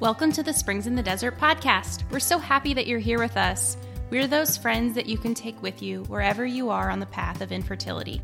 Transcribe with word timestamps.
Welcome 0.00 0.32
to 0.32 0.42
the 0.42 0.52
Springs 0.52 0.88
in 0.88 0.96
the 0.96 1.04
Desert 1.04 1.38
podcast. 1.38 2.10
We're 2.10 2.18
so 2.18 2.36
happy 2.36 2.74
that 2.74 2.88
you're 2.88 2.98
here 2.98 3.20
with 3.20 3.36
us. 3.36 3.76
We're 4.10 4.26
those 4.26 4.56
friends 4.56 4.96
that 4.96 5.06
you 5.06 5.16
can 5.16 5.34
take 5.34 5.62
with 5.62 5.82
you 5.82 6.02
wherever 6.04 6.44
you 6.44 6.70
are 6.70 6.90
on 6.90 6.98
the 6.98 7.06
path 7.06 7.40
of 7.40 7.52
infertility. 7.52 8.20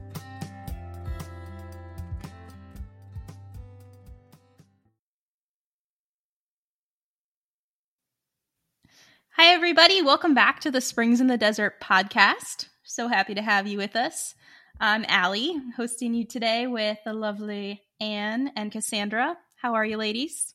Hi, 9.37 9.55
everybody. 9.55 10.03
Welcome 10.03 10.35
back 10.35 10.59
to 10.63 10.73
the 10.73 10.81
Springs 10.81 11.21
in 11.21 11.29
the 11.29 11.39
Desert 11.39 11.81
podcast. 11.81 12.67
So 12.83 13.07
happy 13.07 13.35
to 13.35 13.43
have 13.43 13.69
you 13.69 13.79
with 13.79 13.95
us. 13.95 14.35
I'm 14.81 15.05
Allie, 15.07 15.55
hosting 15.77 16.15
you 16.15 16.27
today 16.27 16.67
with 16.67 16.99
the 17.05 17.13
lovely 17.13 17.81
Ann 18.01 18.51
and 18.57 18.73
Cassandra. 18.73 19.37
How 19.55 19.75
are 19.75 19.85
you, 19.85 19.99
ladies? 19.99 20.53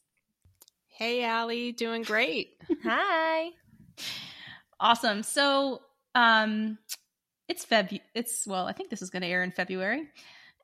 Hey, 0.98 1.26
Allie, 1.26 1.74
doing 1.74 2.04
great. 2.04 2.54
Hi. 2.86 3.50
Awesome. 4.80 5.24
So, 5.24 5.82
um, 6.16 6.78
it's 7.50 7.66
Feb. 7.66 8.00
It's 8.14 8.48
well, 8.48 8.66
I 8.66 8.72
think 8.72 8.90
this 8.90 9.02
is 9.02 9.10
going 9.10 9.22
to 9.24 9.28
air 9.28 9.44
in 9.44 9.52
February, 9.52 10.08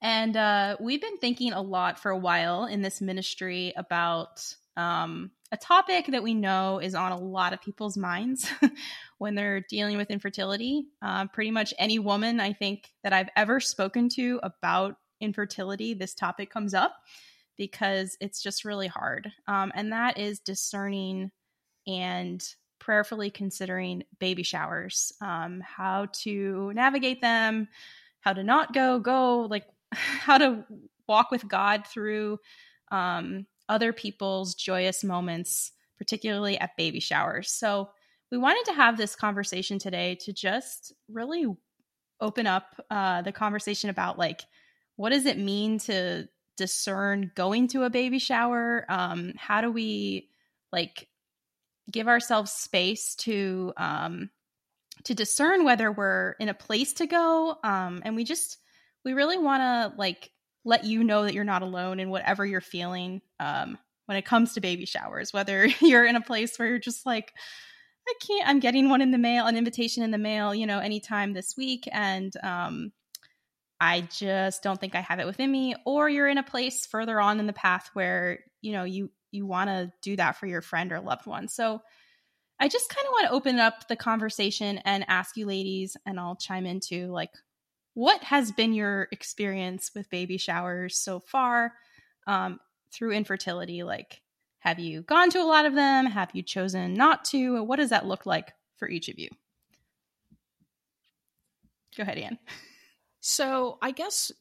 and 0.01 0.37
uh, 0.37 0.77
we've 0.79 1.01
been 1.01 1.17
thinking 1.17 1.51
a 1.51 1.61
lot 1.61 1.99
for 1.99 2.11
a 2.11 2.17
while 2.17 2.63
in 2.63 2.81
this 2.81 3.01
ministry 3.01 3.73
about 3.75 4.41
um, 4.77 5.31
a 5.51 5.57
topic 5.57 6.07
that 6.07 6.23
we 6.23 6.33
know 6.33 6.79
is 6.79 6.95
on 6.95 7.11
a 7.11 7.19
lot 7.19 7.51
of 7.51 7.61
people's 7.61 7.97
minds 7.97 8.49
when 9.17 9.35
they're 9.35 9.59
dealing 9.59 9.97
with 9.97 10.09
infertility. 10.09 10.85
Uh, 11.01 11.27
pretty 11.27 11.51
much 11.51 11.73
any 11.77 11.99
woman 11.99 12.39
I 12.39 12.53
think 12.53 12.89
that 13.03 13.11
I've 13.11 13.29
ever 13.35 13.59
spoken 13.59 14.07
to 14.15 14.39
about 14.43 14.95
infertility, 15.19 15.93
this 15.93 16.13
topic 16.13 16.49
comes 16.49 16.73
up 16.73 16.95
because 17.57 18.17
it's 18.19 18.41
just 18.41 18.65
really 18.65 18.87
hard. 18.87 19.31
Um, 19.47 19.71
and 19.75 19.91
that 19.91 20.17
is 20.17 20.39
discerning 20.39 21.31
and 21.87 22.43
prayerfully 22.79 23.29
considering 23.29 24.03
baby 24.19 24.43
showers, 24.43 25.11
um, 25.21 25.61
how 25.61 26.07
to 26.11 26.71
navigate 26.73 27.21
them, 27.21 27.67
how 28.21 28.33
to 28.33 28.43
not 28.43 28.73
go, 28.73 28.99
go, 28.99 29.41
like 29.41 29.65
how 29.93 30.37
to 30.37 30.65
walk 31.07 31.31
with 31.31 31.47
God 31.47 31.85
through 31.85 32.39
um, 32.91 33.45
other 33.69 33.93
people's 33.93 34.55
joyous 34.55 35.03
moments, 35.03 35.71
particularly 35.97 36.57
at 36.57 36.75
baby 36.77 36.99
showers. 36.99 37.51
So, 37.51 37.89
we 38.31 38.37
wanted 38.37 38.63
to 38.71 38.77
have 38.77 38.95
this 38.95 39.13
conversation 39.13 39.77
today 39.77 40.15
to 40.21 40.31
just 40.31 40.93
really 41.09 41.45
open 42.21 42.47
up 42.47 42.81
uh, 42.89 43.21
the 43.23 43.31
conversation 43.31 43.89
about 43.89 44.17
like 44.17 44.41
what 44.95 45.09
does 45.09 45.25
it 45.25 45.37
mean 45.37 45.79
to 45.79 46.27
discern 46.61 47.31
going 47.35 47.67
to 47.69 47.83
a 47.83 47.89
baby 47.89 48.19
shower? 48.19 48.85
Um, 48.87 49.33
how 49.35 49.61
do 49.61 49.71
we 49.71 50.29
like 50.71 51.07
give 51.89 52.07
ourselves 52.07 52.51
space 52.51 53.15
to 53.15 53.73
um, 53.77 54.29
to 55.05 55.15
discern 55.15 55.65
whether 55.65 55.91
we're 55.91 56.35
in 56.39 56.49
a 56.49 56.53
place 56.53 56.93
to 56.93 57.07
go? 57.07 57.57
Um, 57.63 58.03
and 58.05 58.15
we 58.15 58.23
just 58.23 58.59
we 59.03 59.13
really 59.13 59.39
want 59.39 59.61
to 59.61 59.97
like 59.97 60.29
let 60.63 60.85
you 60.85 61.03
know 61.03 61.23
that 61.23 61.33
you're 61.33 61.43
not 61.43 61.63
alone 61.63 61.99
in 61.99 62.11
whatever 62.11 62.45
you're 62.45 62.61
feeling 62.61 63.21
um, 63.39 63.79
when 64.05 64.17
it 64.17 64.25
comes 64.25 64.53
to 64.53 64.61
baby 64.61 64.85
showers. 64.85 65.33
Whether 65.33 65.65
you're 65.81 66.05
in 66.05 66.15
a 66.15 66.21
place 66.21 66.59
where 66.59 66.67
you're 66.67 66.79
just 66.79 67.05
like 67.07 67.33
I 68.07 68.13
can't. 68.25 68.47
I'm 68.47 68.59
getting 68.59 68.87
one 68.87 69.01
in 69.01 69.11
the 69.11 69.17
mail, 69.17 69.47
an 69.47 69.57
invitation 69.57 70.03
in 70.03 70.11
the 70.11 70.17
mail, 70.19 70.53
you 70.53 70.67
know, 70.67 70.79
anytime 70.79 71.33
this 71.33 71.55
week, 71.57 71.87
and 71.91 72.31
um, 72.43 72.91
I 73.81 74.01
just 74.01 74.61
don't 74.61 74.79
think 74.79 74.93
I 74.93 75.01
have 75.01 75.19
it 75.19 75.25
within 75.25 75.51
me 75.51 75.73
or 75.87 76.07
you're 76.07 76.27
in 76.27 76.37
a 76.37 76.43
place 76.43 76.85
further 76.85 77.19
on 77.19 77.39
in 77.39 77.47
the 77.47 77.51
path 77.51 77.89
where 77.93 78.39
you 78.61 78.73
know 78.73 78.83
you 78.83 79.09
you 79.31 79.47
want 79.47 79.69
to 79.71 79.91
do 80.03 80.15
that 80.17 80.37
for 80.37 80.45
your 80.45 80.61
friend 80.61 80.91
or 80.91 80.99
loved 80.99 81.25
one. 81.25 81.47
So 81.47 81.81
I 82.59 82.67
just 82.67 82.89
kind 82.89 83.07
of 83.07 83.11
want 83.11 83.27
to 83.27 83.33
open 83.33 83.59
up 83.59 83.87
the 83.87 83.95
conversation 83.95 84.77
and 84.85 85.03
ask 85.07 85.35
you 85.35 85.47
ladies 85.47 85.97
and 86.05 86.19
I'll 86.19 86.35
chime 86.35 86.67
into 86.67 87.07
like 87.07 87.31
what 87.95 88.23
has 88.23 88.51
been 88.51 88.73
your 88.73 89.07
experience 89.11 89.89
with 89.95 90.11
baby 90.11 90.37
showers 90.37 90.99
so 90.99 91.19
far? 91.19 91.73
Um, 92.27 92.59
through 92.93 93.13
infertility 93.13 93.81
like 93.83 94.21
have 94.59 94.77
you 94.77 95.01
gone 95.01 95.31
to 95.31 95.39
a 95.39 95.43
lot 95.43 95.65
of 95.65 95.73
them? 95.73 96.05
Have 96.05 96.29
you 96.33 96.43
chosen 96.43 96.93
not 96.93 97.25
to? 97.25 97.63
What 97.63 97.77
does 97.77 97.89
that 97.89 98.05
look 98.05 98.27
like 98.27 98.53
for 98.77 98.87
each 98.87 99.09
of 99.09 99.17
you? 99.17 99.29
Go 101.97 102.03
ahead 102.03 102.19
Ann 102.19 102.37
So 103.21 103.77
I 103.81 103.91
guess 103.91 104.31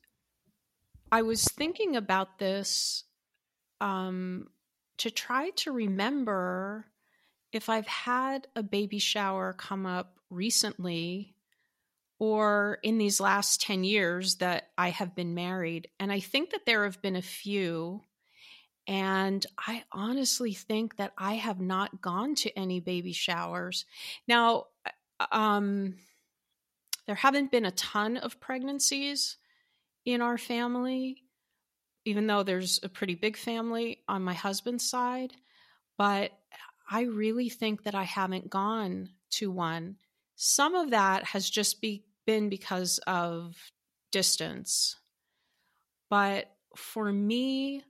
I 1.13 1.23
was 1.23 1.45
thinking 1.45 1.97
about 1.97 2.39
this 2.39 3.05
um, 3.81 4.49
to 4.99 5.11
try 5.11 5.51
to 5.57 5.71
remember 5.71 6.87
if 7.53 7.69
I've 7.69 7.87
had 7.87 8.47
a 8.57 8.63
baby 8.63 8.99
shower 8.99 9.53
come 9.53 9.85
up 9.85 10.19
recently 10.31 11.35
or 12.19 12.79
in 12.83 12.99
these 12.99 13.21
last 13.21 13.61
10 13.63 13.85
years 13.85 14.37
that 14.37 14.69
I 14.79 14.91
have 14.91 15.15
been 15.15 15.35
married. 15.35 15.89
And 15.99 16.11
I 16.11 16.21
think 16.21 16.51
that 16.51 16.65
there 16.65 16.85
have 16.85 17.03
been 17.03 17.17
a 17.17 17.23
few. 17.23 18.03
And 18.87 19.45
I 19.59 19.85
honestly 19.93 20.55
think 20.55 20.97
that 20.97 21.13
I 21.19 21.35
have 21.35 21.61
not 21.61 22.01
gone 22.01 22.35
to 22.37 22.59
any 22.59 22.81
baby 22.81 23.13
showers. 23.13 23.85
Now, 24.27 24.67
um, 25.33 25.97
there 27.11 27.17
haven't 27.17 27.51
been 27.51 27.65
a 27.65 27.73
ton 27.73 28.19
of 28.19 28.39
pregnancies 28.39 29.37
in 30.05 30.23
our 30.23 30.39
family, 30.39 31.25
even 32.05 32.29
though 32.29 32.45
there's 32.45 32.79
a 32.85 32.89
pretty 32.89 33.17
big 33.17 33.37
family 33.37 33.99
on 34.07 34.23
my 34.23 34.33
husband's 34.33 34.89
side. 34.89 35.33
But 35.99 36.31
I 36.89 37.03
really 37.03 37.49
think 37.49 37.83
that 37.83 37.97
I 37.97 38.05
haven't 38.05 38.49
gone 38.49 39.09
to 39.31 39.51
one. 39.51 39.97
Some 40.37 40.77
of 40.77 40.91
that 40.91 41.25
has 41.25 41.51
just 41.51 41.81
be, 41.81 42.05
been 42.27 42.49
because 42.49 42.99
of 43.09 43.57
distance. 44.13 44.95
But 46.11 46.47
for 46.77 47.13
me, 47.13 47.83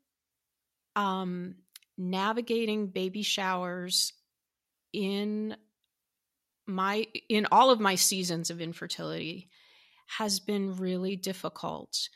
um, 0.96 1.56
navigating 1.98 2.86
baby 2.86 3.20
showers 3.20 4.14
in 4.94 5.58
my 6.70 7.06
in 7.28 7.46
all 7.52 7.70
of 7.70 7.80
my 7.80 7.94
seasons 7.94 8.50
of 8.50 8.60
infertility 8.60 9.48
has 10.18 10.40
been 10.40 10.76
really 10.76 11.16
difficult 11.16 12.08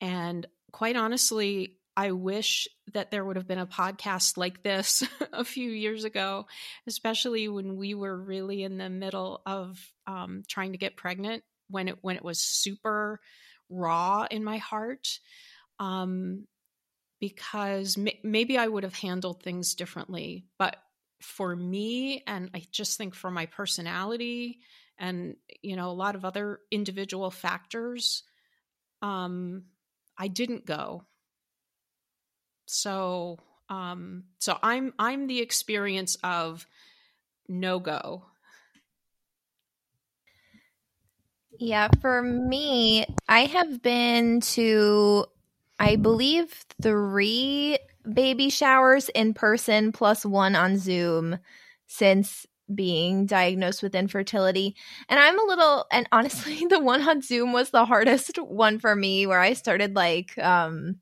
and 0.00 0.46
quite 0.72 0.96
honestly 0.96 1.76
I 1.96 2.12
wish 2.12 2.68
that 2.94 3.10
there 3.10 3.24
would 3.24 3.36
have 3.36 3.48
been 3.48 3.58
a 3.58 3.66
podcast 3.66 4.36
like 4.36 4.62
this 4.62 5.02
a 5.32 5.44
few 5.44 5.68
years 5.68 6.04
ago, 6.04 6.46
especially 6.86 7.46
when 7.48 7.76
we 7.76 7.94
were 7.94 8.16
really 8.16 8.62
in 8.62 8.78
the 8.78 8.88
middle 8.88 9.42
of 9.44 9.78
um, 10.06 10.42
trying 10.48 10.72
to 10.72 10.78
get 10.78 10.96
pregnant 10.96 11.42
when 11.68 11.88
it 11.88 11.98
when 12.00 12.16
it 12.16 12.24
was 12.24 12.40
super 12.40 13.20
raw 13.68 14.26
in 14.30 14.44
my 14.44 14.56
heart. 14.58 15.18
Um, 15.78 16.46
because 17.20 17.98
maybe 18.22 18.56
I 18.56 18.66
would 18.66 18.84
have 18.84 18.94
handled 18.94 19.42
things 19.42 19.74
differently, 19.74 20.46
but 20.58 20.76
for 21.20 21.54
me 21.54 22.22
and 22.26 22.50
i 22.54 22.62
just 22.70 22.96
think 22.98 23.14
for 23.14 23.30
my 23.30 23.46
personality 23.46 24.58
and 24.98 25.36
you 25.62 25.76
know 25.76 25.90
a 25.90 25.92
lot 25.92 26.14
of 26.14 26.24
other 26.24 26.60
individual 26.70 27.30
factors 27.30 28.22
um 29.02 29.64
i 30.18 30.28
didn't 30.28 30.66
go. 30.66 31.04
So 32.66 33.38
um 33.68 34.24
so 34.38 34.58
i'm 34.62 34.92
i'm 34.98 35.26
the 35.26 35.40
experience 35.40 36.16
of 36.22 36.66
no 37.48 37.78
go. 37.80 38.24
Yeah 41.58 41.88
for 42.00 42.22
me 42.22 43.06
i 43.28 43.44
have 43.46 43.82
been 43.82 44.40
to 44.40 45.26
i 45.78 45.96
believe 45.96 46.64
three 46.80 47.78
baby 48.12 48.50
showers 48.50 49.08
in 49.10 49.34
person 49.34 49.92
plus 49.92 50.24
one 50.24 50.54
on 50.54 50.78
Zoom 50.78 51.38
since 51.86 52.46
being 52.74 53.26
diagnosed 53.26 53.82
with 53.82 53.94
infertility. 53.94 54.76
And 55.08 55.18
I'm 55.18 55.38
a 55.38 55.44
little 55.44 55.86
and 55.90 56.08
honestly 56.12 56.64
the 56.70 56.80
one 56.80 57.06
on 57.06 57.22
Zoom 57.22 57.52
was 57.52 57.70
the 57.70 57.84
hardest 57.84 58.36
one 58.36 58.78
for 58.78 58.94
me 58.94 59.26
where 59.26 59.40
I 59.40 59.54
started 59.54 59.94
like 59.94 60.36
um 60.38 60.96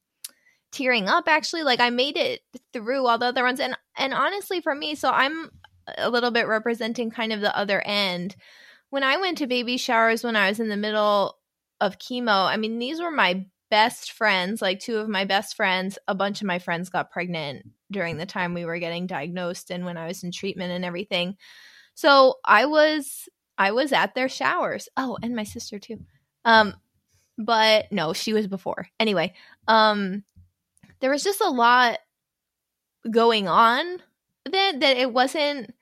tearing 0.70 1.08
up 1.08 1.28
actually 1.28 1.62
like 1.62 1.80
I 1.80 1.90
made 1.90 2.16
it 2.16 2.40
through 2.72 3.06
all 3.06 3.18
the 3.18 3.26
other 3.26 3.42
ones 3.44 3.60
and 3.60 3.76
and 3.96 4.12
honestly 4.12 4.60
for 4.60 4.74
me 4.74 4.94
so 4.94 5.10
I'm 5.10 5.50
a 5.96 6.10
little 6.10 6.30
bit 6.30 6.46
representing 6.46 7.10
kind 7.10 7.32
of 7.32 7.40
the 7.40 7.56
other 7.56 7.80
end. 7.80 8.36
When 8.90 9.02
I 9.02 9.18
went 9.18 9.38
to 9.38 9.46
baby 9.46 9.76
showers 9.76 10.24
when 10.24 10.36
I 10.36 10.48
was 10.48 10.60
in 10.60 10.68
the 10.68 10.76
middle 10.76 11.36
of 11.80 11.98
chemo, 11.98 12.46
I 12.46 12.56
mean 12.56 12.78
these 12.78 13.00
were 13.00 13.10
my 13.10 13.46
best 13.70 14.12
friends, 14.12 14.62
like 14.62 14.80
two 14.80 14.98
of 14.98 15.08
my 15.08 15.24
best 15.24 15.56
friends, 15.56 15.98
a 16.08 16.14
bunch 16.14 16.40
of 16.40 16.46
my 16.46 16.58
friends 16.58 16.88
got 16.88 17.10
pregnant 17.10 17.66
during 17.90 18.16
the 18.16 18.26
time 18.26 18.54
we 18.54 18.64
were 18.64 18.78
getting 18.78 19.06
diagnosed 19.06 19.70
and 19.70 19.84
when 19.84 19.96
I 19.96 20.06
was 20.06 20.22
in 20.22 20.32
treatment 20.32 20.72
and 20.72 20.84
everything. 20.84 21.36
So 21.94 22.36
I 22.44 22.66
was 22.66 23.28
I 23.56 23.72
was 23.72 23.92
at 23.92 24.14
their 24.14 24.28
showers. 24.28 24.88
Oh, 24.96 25.18
and 25.22 25.34
my 25.34 25.44
sister 25.44 25.78
too. 25.78 25.98
Um 26.44 26.74
but 27.36 27.90
no, 27.92 28.12
she 28.12 28.32
was 28.32 28.46
before. 28.46 28.88
Anyway, 28.98 29.34
um 29.66 30.24
there 31.00 31.10
was 31.10 31.22
just 31.22 31.40
a 31.40 31.50
lot 31.50 31.98
going 33.10 33.48
on 33.48 34.02
that 34.44 34.80
that 34.80 34.96
it 34.96 35.12
wasn't 35.12 35.74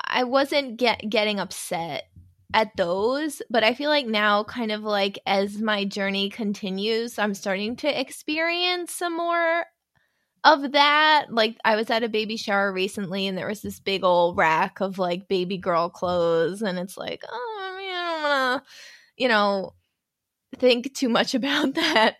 I 0.00 0.24
wasn't 0.24 0.76
get 0.76 1.08
getting 1.08 1.40
upset 1.40 2.08
at 2.54 2.76
those, 2.76 3.42
but 3.50 3.64
I 3.64 3.74
feel 3.74 3.90
like 3.90 4.06
now 4.06 4.44
kind 4.44 4.72
of 4.72 4.82
like 4.82 5.18
as 5.26 5.58
my 5.58 5.84
journey 5.84 6.30
continues, 6.30 7.18
I'm 7.18 7.34
starting 7.34 7.76
to 7.76 8.00
experience 8.00 8.92
some 8.92 9.16
more 9.16 9.64
of 10.44 10.72
that. 10.72 11.26
Like 11.30 11.56
I 11.64 11.76
was 11.76 11.90
at 11.90 12.02
a 12.02 12.08
baby 12.08 12.36
shower 12.36 12.72
recently 12.72 13.26
and 13.26 13.36
there 13.38 13.48
was 13.48 13.62
this 13.62 13.80
big 13.80 14.04
old 14.04 14.36
rack 14.36 14.80
of 14.80 14.98
like 14.98 15.28
baby 15.28 15.58
girl 15.58 15.88
clothes 15.88 16.62
and 16.62 16.78
it's 16.78 16.96
like, 16.96 17.22
oh, 17.30 17.58
I 17.62 17.78
mean, 17.78 17.94
I 17.94 18.12
don't 18.12 18.22
want 18.22 18.64
to, 18.64 18.70
you 19.16 19.28
know, 19.28 19.74
think 20.58 20.94
too 20.94 21.08
much 21.08 21.34
about 21.36 21.74
that 21.74 22.16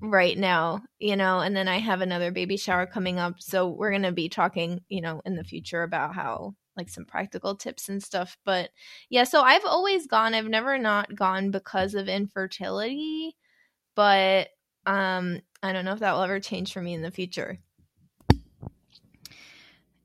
right 0.00 0.38
now, 0.38 0.82
you 0.98 1.16
know, 1.16 1.40
and 1.40 1.56
then 1.56 1.68
I 1.68 1.78
have 1.78 2.00
another 2.00 2.30
baby 2.30 2.56
shower 2.56 2.86
coming 2.86 3.18
up. 3.18 3.36
So 3.40 3.68
we're 3.68 3.90
going 3.90 4.02
to 4.02 4.12
be 4.12 4.28
talking, 4.28 4.80
you 4.88 5.00
know, 5.00 5.22
in 5.24 5.34
the 5.34 5.44
future 5.44 5.82
about 5.82 6.14
how 6.14 6.54
like 6.78 6.88
some 6.88 7.04
practical 7.04 7.56
tips 7.56 7.88
and 7.88 8.02
stuff. 8.02 8.38
But 8.44 8.70
yeah, 9.10 9.24
so 9.24 9.42
I've 9.42 9.64
always 9.64 10.06
gone, 10.06 10.34
I've 10.34 10.46
never 10.46 10.78
not 10.78 11.14
gone 11.14 11.50
because 11.50 11.94
of 11.94 12.08
infertility, 12.08 13.36
but 13.94 14.48
um 14.86 15.40
I 15.62 15.72
don't 15.72 15.84
know 15.84 15.92
if 15.92 15.98
that 16.00 16.14
will 16.14 16.22
ever 16.22 16.40
change 16.40 16.72
for 16.72 16.80
me 16.80 16.94
in 16.94 17.02
the 17.02 17.10
future. 17.10 17.58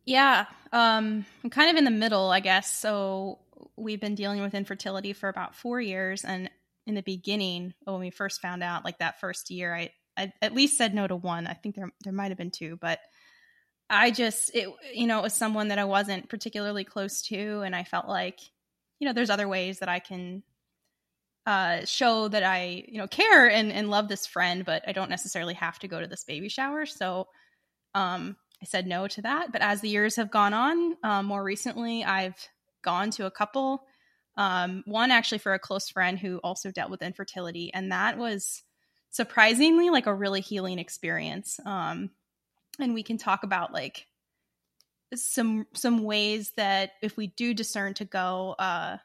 Yeah, 0.05 0.45
um 0.71 1.25
I'm 1.43 1.49
kind 1.49 1.69
of 1.69 1.77
in 1.77 1.85
the 1.85 1.91
middle, 1.91 2.31
I 2.31 2.41
guess. 2.41 2.71
So 2.75 3.39
we've 3.77 4.01
been 4.01 4.15
dealing 4.15 4.41
with 4.41 4.53
infertility 4.53 5.13
for 5.13 5.29
about 5.29 5.55
4 5.55 5.79
years 5.79 6.25
and 6.25 6.49
in 6.85 6.95
the 6.95 7.01
beginning, 7.01 7.73
when 7.85 7.99
we 7.99 8.09
first 8.09 8.41
found 8.41 8.61
out 8.61 8.83
like 8.83 8.99
that 8.99 9.19
first 9.19 9.49
year, 9.49 9.73
I 9.73 9.91
I 10.15 10.31
at 10.41 10.53
least 10.53 10.77
said 10.77 10.93
no 10.93 11.07
to 11.07 11.15
one. 11.15 11.47
I 11.47 11.53
think 11.53 11.75
there 11.75 11.91
there 12.03 12.13
might 12.13 12.29
have 12.29 12.37
been 12.37 12.51
two, 12.51 12.77
but 12.79 12.99
I 13.93 14.11
just 14.11 14.51
it 14.55 14.67
you 14.93 15.07
know 15.07 15.19
it 15.19 15.23
was 15.23 15.33
someone 15.33 15.69
that 15.69 15.79
I 15.79 15.85
wasn't 15.85 16.29
particularly 16.29 16.83
close 16.83 17.21
to, 17.23 17.61
and 17.61 17.75
I 17.75 17.83
felt 17.83 18.07
like 18.07 18.39
you 18.99 19.07
know 19.07 19.13
there's 19.13 19.29
other 19.29 19.47
ways 19.47 19.79
that 19.79 19.89
I 19.89 19.99
can 19.99 20.43
uh, 21.45 21.85
show 21.85 22.27
that 22.29 22.43
I 22.43 22.83
you 22.87 22.97
know 22.97 23.07
care 23.07 23.49
and 23.49 23.71
and 23.71 23.89
love 23.89 24.07
this 24.07 24.25
friend, 24.25 24.65
but 24.65 24.83
I 24.87 24.91
don't 24.93 25.09
necessarily 25.09 25.53
have 25.55 25.79
to 25.79 25.87
go 25.87 26.01
to 26.01 26.07
this 26.07 26.23
baby 26.23 26.49
shower. 26.49 26.85
So 26.85 27.27
um, 27.93 28.35
I 28.61 28.65
said 28.65 28.87
no 28.87 29.07
to 29.07 29.21
that. 29.21 29.51
But 29.51 29.61
as 29.61 29.81
the 29.81 29.89
years 29.89 30.15
have 30.15 30.31
gone 30.31 30.53
on, 30.53 30.97
um, 31.03 31.25
more 31.27 31.43
recently 31.43 32.03
I've 32.03 32.37
gone 32.83 33.11
to 33.11 33.25
a 33.25 33.31
couple. 33.31 33.83
Um, 34.35 34.83
one 34.87 35.11
actually 35.11 35.37
for 35.37 35.53
a 35.53 35.59
close 35.59 35.89
friend 35.89 36.17
who 36.17 36.37
also 36.37 36.71
dealt 36.71 36.89
with 36.89 37.03
infertility, 37.03 37.71
and 37.73 37.91
that 37.91 38.17
was 38.17 38.63
surprisingly 39.11 39.91
like 39.91 40.07
a 40.07 40.13
really 40.13 40.41
healing 40.41 40.79
experience. 40.79 41.59
Um, 41.65 42.09
and 42.79 42.93
we 42.93 43.03
can 43.03 43.17
talk 43.17 43.43
about 43.43 43.73
like 43.73 44.07
some 45.15 45.67
some 45.73 46.03
ways 46.03 46.51
that 46.57 46.93
if 47.01 47.17
we 47.17 47.27
do 47.27 47.53
discern 47.53 47.93
to 47.93 48.05
go 48.05 48.55
uh 48.57 48.97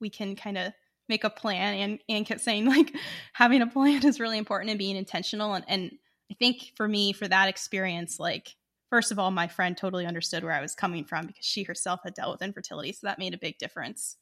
we 0.00 0.10
can 0.10 0.34
kind 0.34 0.58
of 0.58 0.72
make 1.08 1.24
a 1.24 1.30
plan. 1.30 1.74
And 1.74 1.98
and 2.08 2.26
kept 2.26 2.40
saying 2.40 2.66
like 2.66 2.94
having 3.32 3.62
a 3.62 3.66
plan 3.66 4.04
is 4.04 4.20
really 4.20 4.38
important 4.38 4.70
and 4.70 4.78
being 4.78 4.96
intentional. 4.96 5.54
And 5.54 5.64
and 5.68 5.92
i 6.30 6.34
think 6.34 6.72
for 6.76 6.88
me 6.88 7.12
for 7.12 7.28
that 7.28 7.50
experience 7.50 8.18
like 8.18 8.56
first 8.88 9.12
of 9.12 9.18
all 9.18 9.30
my 9.30 9.46
friend 9.46 9.76
totally 9.76 10.06
understood 10.06 10.42
where 10.42 10.54
i 10.54 10.62
was 10.62 10.74
coming 10.74 11.04
from 11.04 11.26
because 11.26 11.44
she 11.44 11.64
herself 11.64 12.00
had 12.02 12.14
dealt 12.14 12.32
with 12.32 12.42
infertility. 12.42 12.92
So 12.92 13.06
that 13.06 13.18
made 13.18 13.34
a 13.34 13.38
big 13.38 13.58
difference. 13.58 14.16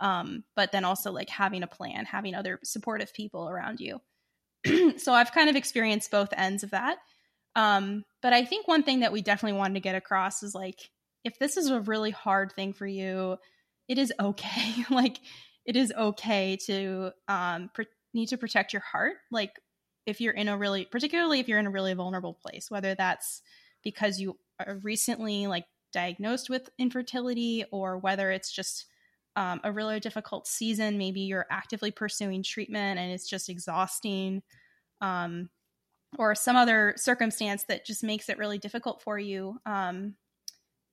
Um 0.00 0.44
but 0.54 0.72
then 0.72 0.84
also 0.84 1.12
like 1.12 1.30
having 1.30 1.62
a 1.62 1.66
plan 1.66 2.04
having 2.04 2.34
other 2.34 2.60
supportive 2.62 3.14
people 3.14 3.48
around 3.48 3.80
you. 3.80 4.00
So 4.98 5.14
i've 5.14 5.32
kind 5.32 5.48
of 5.48 5.56
experienced 5.56 6.10
both 6.10 6.34
ends 6.36 6.62
of 6.62 6.70
that 6.70 6.98
um, 7.56 8.04
but 8.22 8.32
I 8.32 8.44
think 8.44 8.68
one 8.68 8.82
thing 8.82 9.00
that 9.00 9.12
we 9.12 9.22
definitely 9.22 9.58
wanted 9.58 9.74
to 9.74 9.80
get 9.80 9.94
across 9.94 10.42
is 10.42 10.54
like, 10.54 10.90
if 11.24 11.38
this 11.38 11.56
is 11.56 11.68
a 11.70 11.80
really 11.80 12.10
hard 12.10 12.52
thing 12.52 12.72
for 12.72 12.86
you, 12.86 13.36
it 13.88 13.98
is 13.98 14.12
okay. 14.20 14.84
like, 14.90 15.20
it 15.66 15.76
is 15.76 15.92
okay 15.96 16.56
to 16.66 17.12
um, 17.28 17.70
pr- 17.74 17.82
need 18.14 18.26
to 18.28 18.38
protect 18.38 18.72
your 18.72 18.82
heart. 18.82 19.14
Like, 19.30 19.52
if 20.06 20.20
you're 20.20 20.34
in 20.34 20.48
a 20.48 20.56
really, 20.56 20.86
particularly 20.86 21.40
if 21.40 21.48
you're 21.48 21.58
in 21.58 21.66
a 21.66 21.70
really 21.70 21.94
vulnerable 21.94 22.34
place, 22.34 22.70
whether 22.70 22.94
that's 22.94 23.42
because 23.82 24.18
you 24.18 24.38
are 24.58 24.78
recently 24.82 25.46
like 25.46 25.64
diagnosed 25.92 26.50
with 26.50 26.70
infertility 26.78 27.64
or 27.70 27.98
whether 27.98 28.30
it's 28.30 28.52
just 28.52 28.86
um, 29.36 29.60
a 29.62 29.72
really 29.72 30.00
difficult 30.00 30.46
season. 30.46 30.98
Maybe 30.98 31.20
you're 31.20 31.46
actively 31.50 31.90
pursuing 31.90 32.42
treatment 32.42 32.98
and 32.98 33.12
it's 33.12 33.28
just 33.28 33.48
exhausting. 33.48 34.42
Um, 35.00 35.50
or 36.18 36.34
some 36.34 36.56
other 36.56 36.94
circumstance 36.96 37.64
that 37.64 37.86
just 37.86 38.02
makes 38.02 38.28
it 38.28 38.38
really 38.38 38.58
difficult 38.58 39.02
for 39.02 39.18
you 39.18 39.58
um, 39.66 40.14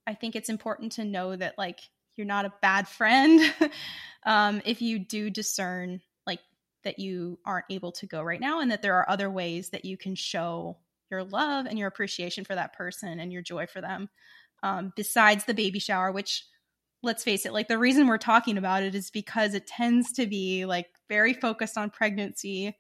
i 0.06 0.14
think 0.14 0.36
it's 0.36 0.50
important 0.50 0.94
to 0.94 1.06
know 1.06 1.36
that 1.36 1.58
like 1.58 1.80
you're 2.16 2.28
not 2.28 2.46
a 2.46 2.54
bad 2.62 2.88
friend 2.88 3.42
um, 4.26 4.62
if 4.66 4.82
you 4.82 5.00
do 5.00 5.30
discern 5.30 6.02
like 6.26 6.40
that 6.84 7.00
you 7.00 7.40
aren't 7.46 7.66
able 7.70 7.92
to 7.92 8.06
go 8.06 8.22
right 8.22 8.42
now 8.42 8.60
and 8.60 8.72
that 8.72 8.82
there 8.82 8.96
are 8.96 9.10
other 9.10 9.30
ways 9.30 9.70
that 9.70 9.86
you 9.86 9.98
can 9.98 10.16
show 10.16 10.78
your 11.10 11.24
love 11.24 11.66
and 11.66 11.80
your 11.80 11.88
appreciation 11.88 12.44
for 12.44 12.56
that 12.56 12.74
person 12.74 13.20
and 13.20 13.32
your 13.32 13.42
joy 13.42 13.66
for 13.66 13.82
them 13.82 14.10
um, 14.64 14.92
besides 14.96 15.46
the 15.46 15.54
baby 15.54 15.80
shower 15.80 16.12
which 16.12 16.44
let's 17.04 17.24
face 17.24 17.46
it 17.46 17.54
like 17.54 17.68
the 17.68 17.78
reason 17.78 18.08
we're 18.08 18.18
talking 18.18 18.58
about 18.58 18.84
it 18.84 18.96
is 18.96 19.12
because 19.12 19.54
it 19.54 19.68
tends 19.68 20.12
to 20.14 20.26
be 20.26 20.66
like 20.66 20.88
very 21.08 21.34
focused 21.34 21.78
on 21.78 21.90
pregnancy 21.90 22.76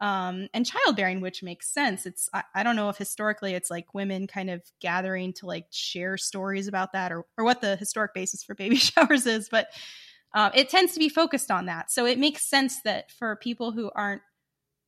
um, 0.00 0.48
and 0.54 0.64
childbearing, 0.64 1.20
which 1.20 1.42
makes 1.42 1.72
sense. 1.72 2.06
It's 2.06 2.28
I, 2.32 2.42
I, 2.54 2.62
don't 2.62 2.76
know 2.76 2.88
if 2.88 2.96
historically 2.96 3.52
it's 3.52 3.70
like 3.70 3.92
women 3.92 4.26
kind 4.26 4.48
of 4.48 4.62
gathering 4.80 5.34
to 5.34 5.46
like 5.46 5.66
share 5.70 6.16
stories 6.16 6.68
about 6.68 6.92
that 6.92 7.12
or 7.12 7.26
or 7.36 7.44
what 7.44 7.60
the 7.60 7.76
historic 7.76 8.14
basis 8.14 8.42
for 8.42 8.54
baby 8.54 8.76
showers 8.76 9.26
is, 9.26 9.48
but 9.50 9.68
uh, 10.34 10.50
it 10.54 10.70
tends 10.70 10.94
to 10.94 10.98
be 10.98 11.08
focused 11.08 11.50
on 11.50 11.66
that. 11.66 11.90
So 11.90 12.06
it 12.06 12.18
makes 12.18 12.48
sense 12.48 12.80
that 12.82 13.10
for 13.10 13.36
people 13.36 13.72
who 13.72 13.90
aren't 13.94 14.22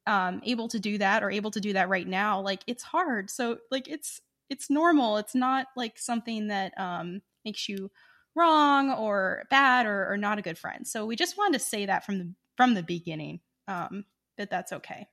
um, 0.07 0.41
able 0.45 0.69
to 0.69 0.79
do 0.79 0.99
that 0.99 1.23
or 1.23 1.31
able 1.31 1.51
to 1.51 1.61
do 1.61 1.75
that 1.75 1.89
right 1.89 2.07
now, 2.07 2.41
like 2.41 2.63
it's 2.67 2.83
hard. 2.83 3.29
So 3.29 3.59
like 3.71 3.89
it's 3.89 4.21
it's 4.49 4.71
normal. 4.71 5.19
It's 5.19 5.35
not 5.35 5.67
like 5.77 5.99
something 5.99 6.49
that 6.49 6.79
um, 6.79 7.21
makes 7.45 7.69
you 7.69 7.91
wrong 8.35 8.91
or 8.91 9.45
bad 9.51 9.87
or, 9.87 10.11
or 10.11 10.17
not 10.17 10.39
a 10.39 10.43
good 10.43 10.59
friend. 10.59 10.87
So 10.87 11.05
we 11.05 11.17
just 11.17 11.37
wanted 11.37 11.59
to 11.59 11.65
say 11.65 11.87
that 11.87 12.07
from 12.07 12.19
the 12.19 12.33
from 12.57 12.75
the 12.75 12.83
beginning. 12.83 13.41
Um, 13.69 14.05
that 14.39 14.51
that's 14.51 14.73
okay. 14.73 15.07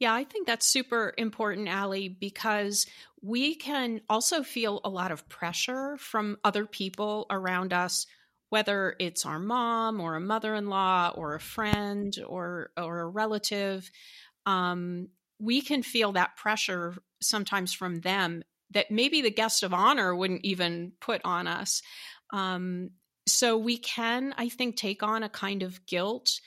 Yeah, 0.00 0.12
I 0.12 0.24
think 0.24 0.46
that's 0.46 0.66
super 0.66 1.14
important, 1.16 1.68
Allie, 1.68 2.08
because 2.08 2.86
we 3.22 3.54
can 3.54 4.00
also 4.08 4.42
feel 4.42 4.80
a 4.84 4.88
lot 4.88 5.12
of 5.12 5.28
pressure 5.28 5.96
from 5.98 6.36
other 6.44 6.66
people 6.66 7.26
around 7.30 7.72
us, 7.72 8.06
whether 8.50 8.96
it's 8.98 9.24
our 9.24 9.38
mom 9.38 10.00
or 10.00 10.16
a 10.16 10.20
mother 10.20 10.54
in 10.54 10.68
law 10.68 11.12
or 11.14 11.34
a 11.34 11.40
friend 11.40 12.16
or, 12.26 12.70
or 12.76 13.00
a 13.00 13.08
relative. 13.08 13.88
Um, 14.46 15.08
we 15.38 15.60
can 15.60 15.82
feel 15.82 16.12
that 16.12 16.36
pressure 16.36 16.96
sometimes 17.20 17.72
from 17.72 18.00
them 18.00 18.42
that 18.70 18.90
maybe 18.90 19.22
the 19.22 19.30
guest 19.30 19.62
of 19.62 19.72
honor 19.72 20.14
wouldn't 20.14 20.44
even 20.44 20.92
put 21.00 21.20
on 21.24 21.46
us. 21.46 21.82
Um, 22.30 22.90
so 23.26 23.56
we 23.56 23.78
can, 23.78 24.34
I 24.36 24.48
think, 24.48 24.76
take 24.76 25.02
on 25.02 25.22
a 25.22 25.28
kind 25.28 25.62
of 25.62 25.86
guilt 25.86 26.40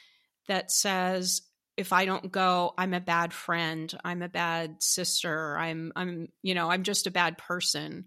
that 0.47 0.71
says, 0.71 1.41
if 1.77 1.93
I 1.93 2.05
don't 2.05 2.31
go, 2.31 2.73
I'm 2.75 2.95
a 2.95 2.99
bad 2.99 3.31
friend. 3.31 3.93
I'm 4.03 4.23
a 4.23 4.29
bad 4.29 4.81
sister. 4.81 5.55
I'm, 5.57 5.93
I'm, 5.95 6.29
you 6.41 6.55
know, 6.55 6.71
I'm 6.71 6.81
just 6.81 7.05
a 7.05 7.11
bad 7.11 7.37
person. 7.37 8.05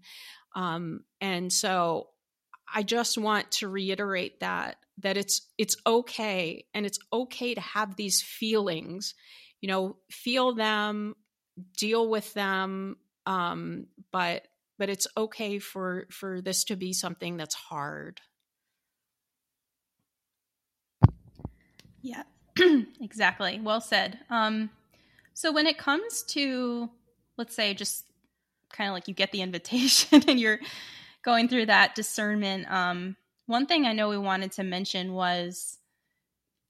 Um, 0.55 1.05
and 1.21 1.51
so 1.51 2.09
I 2.73 2.83
just 2.83 3.17
want 3.17 3.49
to 3.53 3.69
reiterate 3.69 4.41
that, 4.41 4.75
that 4.99 5.15
it's, 5.15 5.47
it's 5.57 5.77
okay. 5.87 6.65
And 6.73 6.85
it's 6.85 6.99
okay 7.13 7.55
to 7.55 7.61
have 7.61 7.95
these 7.95 8.21
feelings, 8.21 9.15
you 9.61 9.69
know, 9.69 9.95
feel 10.09 10.53
them, 10.53 11.15
deal 11.77 12.09
with 12.09 12.33
them. 12.33 12.97
Um, 13.25 13.87
but, 14.11 14.47
but 14.77 14.89
it's 14.89 15.07
okay 15.15 15.59
for, 15.59 16.07
for 16.11 16.41
this 16.41 16.65
to 16.65 16.75
be 16.75 16.91
something 16.91 17.37
that's 17.37 17.55
hard. 17.55 18.19
Yeah. 22.01 22.23
exactly. 23.01 23.59
Well 23.61 23.81
said. 23.81 24.19
Um, 24.29 24.69
so 25.33 25.51
when 25.51 25.67
it 25.67 25.77
comes 25.77 26.23
to, 26.29 26.89
let's 27.37 27.55
say, 27.55 27.73
just 27.73 28.05
kind 28.71 28.89
of 28.89 28.93
like 28.93 29.07
you 29.07 29.13
get 29.13 29.31
the 29.31 29.41
invitation 29.41 30.23
and 30.27 30.39
you're 30.39 30.59
going 31.23 31.47
through 31.47 31.67
that 31.67 31.95
discernment, 31.95 32.71
um, 32.71 33.15
one 33.45 33.65
thing 33.65 33.85
I 33.85 33.93
know 33.93 34.09
we 34.09 34.17
wanted 34.17 34.53
to 34.53 34.63
mention 34.63 35.13
was 35.13 35.77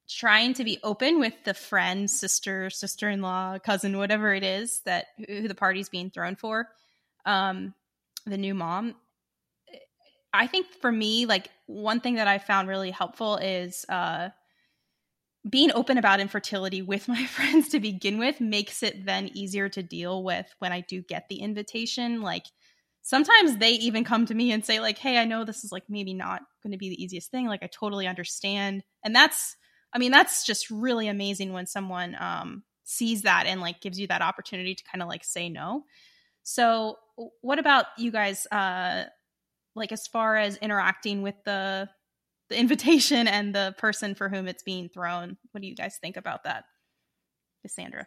trying 0.09 0.53
to 0.55 0.63
be 0.63 0.79
open 0.83 1.19
with 1.19 1.33
the 1.45 1.53
friend, 1.53 2.09
sister, 2.09 2.69
sister-in-law, 2.69 3.59
cousin, 3.59 3.97
whatever 3.97 4.33
it 4.33 4.43
is 4.43 4.81
that 4.81 5.07
who 5.27 5.47
the 5.47 5.55
party's 5.55 5.89
being 5.89 6.09
thrown 6.09 6.35
for, 6.35 6.67
um, 7.25 7.73
the 8.25 8.37
new 8.37 8.53
mom. 8.53 8.95
I 10.33 10.47
think 10.47 10.67
for 10.81 10.91
me, 10.91 11.25
like 11.25 11.49
one 11.65 11.99
thing 11.99 12.15
that 12.15 12.27
I 12.27 12.39
found 12.39 12.67
really 12.67 12.91
helpful 12.91 13.37
is 13.37 13.85
uh, 13.89 14.29
being 15.49 15.71
open 15.73 15.97
about 15.97 16.19
infertility 16.19 16.81
with 16.81 17.07
my 17.07 17.25
friends 17.27 17.69
to 17.69 17.79
begin 17.79 18.17
with 18.17 18.39
makes 18.39 18.83
it 18.83 19.05
then 19.05 19.29
easier 19.33 19.69
to 19.69 19.83
deal 19.83 20.23
with 20.23 20.47
when 20.59 20.71
I 20.71 20.81
do 20.81 21.01
get 21.01 21.27
the 21.29 21.37
invitation. 21.37 22.21
Like 22.21 22.45
sometimes 23.01 23.57
they 23.57 23.71
even 23.71 24.03
come 24.03 24.25
to 24.27 24.35
me 24.35 24.51
and 24.51 24.63
say 24.63 24.79
like 24.79 24.97
hey 24.97 25.17
i 25.17 25.25
know 25.25 25.43
this 25.43 25.63
is 25.63 25.71
like 25.71 25.83
maybe 25.89 26.13
not 26.13 26.41
going 26.61 26.71
to 26.71 26.77
be 26.77 26.89
the 26.89 27.03
easiest 27.03 27.31
thing. 27.31 27.47
Like 27.47 27.63
i 27.63 27.67
totally 27.67 28.07
understand. 28.07 28.83
And 29.03 29.15
that's 29.15 29.55
i 29.93 29.97
mean 29.97 30.11
that's 30.11 30.45
just 30.45 30.69
really 30.69 31.07
amazing 31.07 31.53
when 31.53 31.65
someone 31.65 32.15
um 32.19 32.63
sees 32.83 33.23
that 33.23 33.45
and 33.45 33.61
like 33.61 33.81
gives 33.81 33.99
you 33.99 34.07
that 34.07 34.21
opportunity 34.21 34.75
to 34.75 34.83
kind 34.91 35.01
of 35.01 35.07
like 35.07 35.23
say 35.23 35.49
no. 35.49 35.85
So 36.43 36.97
what 37.41 37.59
about 37.59 37.85
you 37.97 38.11
guys 38.11 38.45
uh 38.51 39.05
like 39.75 39.91
as 39.91 40.07
far 40.07 40.35
as 40.35 40.57
interacting 40.57 41.21
with 41.21 41.35
the 41.45 41.89
the 42.51 42.59
invitation 42.59 43.27
and 43.27 43.55
the 43.55 43.75
person 43.77 44.15
for 44.15 44.29
whom 44.29 44.47
it's 44.47 44.63
being 44.63 44.89
thrown 44.89 45.37
what 45.51 45.61
do 45.61 45.67
you 45.67 45.75
guys 45.75 45.97
think 46.01 46.17
about 46.17 46.43
that 46.43 46.65
cassandra 47.63 48.05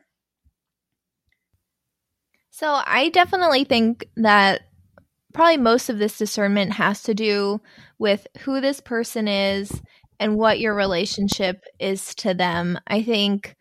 so 2.51 2.81
i 2.87 3.09
definitely 3.09 3.65
think 3.65 4.07
that 4.17 4.63
probably 5.35 5.59
most 5.59 5.91
of 5.91 5.99
this 5.99 6.17
discernment 6.17 6.73
has 6.73 7.03
to 7.03 7.13
do 7.13 7.61
with 7.99 8.27
who 8.41 8.61
this 8.61 8.81
person 8.81 9.29
is 9.29 9.83
and 10.19 10.37
what 10.37 10.61
your 10.61 10.75
relationship 10.75 11.65
is 11.79 12.15
to 12.15 12.33
them. 12.33 12.79
I 12.87 13.03
think 13.03 13.57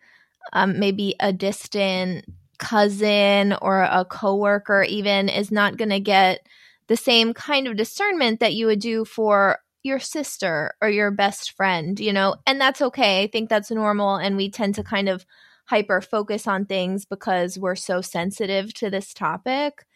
um, 0.52 0.78
maybe 0.78 1.16
a 1.20 1.32
distant 1.32 2.24
cousin 2.58 3.54
or 3.60 3.82
a 3.82 4.06
coworker 4.08 4.84
even 4.84 5.28
is 5.28 5.50
not 5.50 5.76
going 5.76 5.90
to 5.90 6.00
get 6.00 6.46
the 6.86 6.96
same 6.96 7.34
kind 7.34 7.66
of 7.66 7.76
discernment 7.76 8.40
that 8.40 8.54
you 8.54 8.66
would 8.66 8.80
do 8.80 9.04
for 9.04 9.58
your 9.84 10.00
sister 10.00 10.74
or 10.82 10.88
your 10.90 11.12
best 11.12 11.52
friend, 11.52 12.00
you 12.00 12.12
know, 12.12 12.36
and 12.46 12.60
that's 12.60 12.82
okay. 12.82 13.22
I 13.22 13.28
think 13.28 13.48
that's 13.48 13.70
normal. 13.70 14.16
And 14.16 14.36
we 14.36 14.50
tend 14.50 14.74
to 14.76 14.82
kind 14.82 15.08
of 15.08 15.24
hyper 15.66 16.00
focus 16.00 16.46
on 16.46 16.66
things 16.66 17.04
because 17.04 17.58
we're 17.58 17.76
so 17.76 18.00
sensitive 18.00 18.74
to 18.74 18.90
this 18.90 19.14
topic 19.14 19.86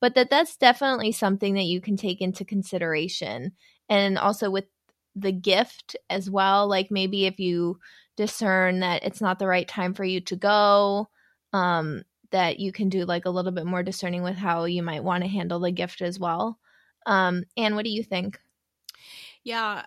but 0.00 0.14
that 0.14 0.30
that's 0.30 0.56
definitely 0.56 1.12
something 1.12 1.54
that 1.54 1.64
you 1.64 1.80
can 1.80 1.96
take 1.96 2.20
into 2.20 2.44
consideration 2.44 3.52
and 3.88 4.18
also 4.18 4.50
with 4.50 4.66
the 5.14 5.32
gift 5.32 5.96
as 6.10 6.30
well 6.30 6.68
like 6.68 6.90
maybe 6.90 7.26
if 7.26 7.40
you 7.40 7.78
discern 8.16 8.80
that 8.80 9.02
it's 9.04 9.20
not 9.20 9.38
the 9.38 9.46
right 9.46 9.68
time 9.68 9.94
for 9.94 10.04
you 10.04 10.20
to 10.20 10.36
go 10.36 11.08
um 11.52 12.02
that 12.30 12.58
you 12.60 12.72
can 12.72 12.88
do 12.88 13.04
like 13.04 13.24
a 13.24 13.30
little 13.30 13.52
bit 13.52 13.66
more 13.66 13.82
discerning 13.82 14.22
with 14.22 14.36
how 14.36 14.64
you 14.64 14.82
might 14.82 15.04
want 15.04 15.24
to 15.24 15.30
handle 15.30 15.60
the 15.60 15.70
gift 15.70 16.02
as 16.02 16.18
well 16.18 16.58
um 17.06 17.44
and 17.56 17.74
what 17.74 17.84
do 17.84 17.90
you 17.90 18.02
think 18.02 18.38
yeah 19.46 19.84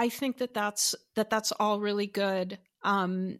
I 0.00 0.08
think 0.08 0.38
that 0.38 0.54
that's 0.54 0.94
that 1.14 1.28
that's 1.28 1.52
all 1.52 1.78
really 1.78 2.06
good. 2.06 2.58
Um, 2.82 3.38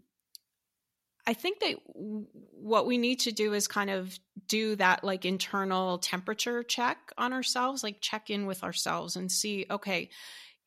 I 1.27 1.33
think 1.33 1.61
that 1.61 1.77
what 1.95 2.87
we 2.87 2.99
need 2.99 3.21
to 3.21 3.33
do 3.33 3.55
is 3.55 3.67
kind 3.67 3.89
of 3.89 4.19
do 4.47 4.77
that 4.77 5.03
like 5.03 5.25
internal 5.25 5.97
temperature 5.97 6.63
check 6.63 6.99
on 7.17 7.33
ourselves, 7.33 7.83
like 7.83 8.03
check 8.03 8.29
in 8.29 8.45
with 8.45 8.63
ourselves 8.63 9.17
and 9.17 9.33
see, 9.33 9.65
okay, 9.71 10.11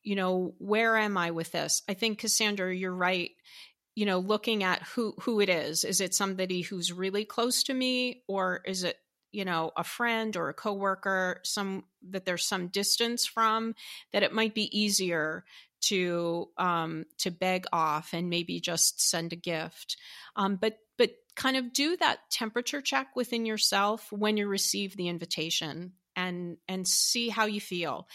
you 0.02 0.16
know, 0.16 0.54
where 0.58 0.96
am 0.96 1.16
I 1.16 1.30
with 1.30 1.52
this? 1.52 1.82
I 1.88 1.94
think 1.94 2.18
Cassandra, 2.18 2.74
you're 2.74 2.92
right. 2.92 3.30
You 3.94 4.06
know, 4.06 4.18
looking 4.18 4.64
at 4.64 4.82
who 4.82 5.14
who 5.20 5.38
it 5.38 5.48
is. 5.48 5.84
Is 5.84 6.00
it 6.00 6.12
somebody 6.12 6.62
who's 6.62 6.92
really 6.92 7.24
close 7.24 7.62
to 7.64 7.74
me 7.74 8.24
or 8.26 8.62
is 8.66 8.82
it 8.82 8.96
you 9.34 9.44
know 9.44 9.72
a 9.76 9.84
friend 9.84 10.36
or 10.36 10.48
a 10.48 10.54
coworker 10.54 11.40
some 11.44 11.84
that 12.10 12.24
there's 12.24 12.46
some 12.46 12.68
distance 12.68 13.26
from 13.26 13.74
that 14.12 14.22
it 14.22 14.32
might 14.32 14.54
be 14.54 14.78
easier 14.78 15.44
to 15.84 16.48
um, 16.56 17.04
to 17.18 17.30
beg 17.30 17.66
off 17.72 18.12
and 18.12 18.30
maybe 18.30 18.60
just 18.60 19.00
send 19.00 19.32
a 19.32 19.36
gift. 19.36 19.96
Um, 20.36 20.56
but 20.56 20.78
but 20.96 21.10
kind 21.36 21.56
of 21.56 21.72
do 21.72 21.96
that 21.96 22.20
temperature 22.30 22.80
check 22.80 23.08
within 23.16 23.44
yourself 23.44 24.10
when 24.12 24.36
you 24.36 24.46
receive 24.46 24.96
the 24.96 25.08
invitation 25.08 25.92
and 26.16 26.56
and 26.68 26.86
see 26.86 27.28
how 27.28 27.46
you 27.46 27.60
feel. 27.60 28.08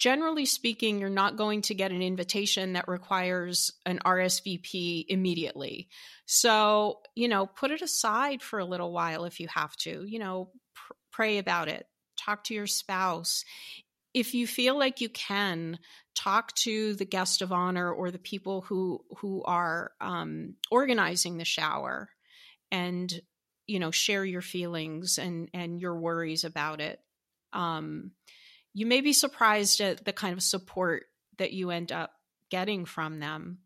Generally 0.00 0.46
speaking, 0.46 0.98
you're 0.98 1.10
not 1.10 1.36
going 1.36 1.62
to 1.62 1.74
get 1.74 1.92
an 1.92 2.02
invitation 2.02 2.72
that 2.72 2.88
requires 2.88 3.70
an 3.86 4.00
RSVP 4.04 5.04
immediately. 5.08 5.88
So, 6.26 7.00
you 7.14 7.28
know, 7.28 7.46
put 7.46 7.70
it 7.70 7.82
aside 7.82 8.42
for 8.42 8.58
a 8.58 8.64
little 8.64 8.92
while 8.92 9.24
if 9.24 9.38
you 9.38 9.46
have 9.48 9.76
to. 9.78 10.04
You 10.04 10.18
know, 10.18 10.50
pr- 10.74 10.92
pray 11.12 11.38
about 11.38 11.68
it 11.68 11.86
talk 12.16 12.44
to 12.44 12.54
your 12.54 12.66
spouse 12.66 13.44
if 14.12 14.34
you 14.34 14.46
feel 14.46 14.78
like 14.78 15.00
you 15.00 15.08
can 15.08 15.78
talk 16.14 16.52
to 16.54 16.94
the 16.94 17.04
guest 17.04 17.42
of 17.42 17.52
honor 17.52 17.92
or 17.92 18.10
the 18.10 18.18
people 18.18 18.62
who 18.62 19.00
who 19.18 19.42
are 19.44 19.92
um, 20.00 20.54
organizing 20.70 21.38
the 21.38 21.44
shower 21.44 22.10
and 22.70 23.20
you 23.66 23.78
know 23.78 23.90
share 23.90 24.24
your 24.24 24.42
feelings 24.42 25.18
and 25.18 25.48
and 25.54 25.80
your 25.80 25.98
worries 25.98 26.44
about 26.44 26.80
it 26.80 27.00
um, 27.52 28.10
you 28.72 28.86
may 28.86 29.00
be 29.00 29.12
surprised 29.12 29.80
at 29.80 30.04
the 30.04 30.12
kind 30.12 30.32
of 30.32 30.42
support 30.42 31.04
that 31.38 31.52
you 31.52 31.70
end 31.70 31.92
up 31.92 32.12
getting 32.50 32.84
from 32.84 33.20
them. 33.20 33.58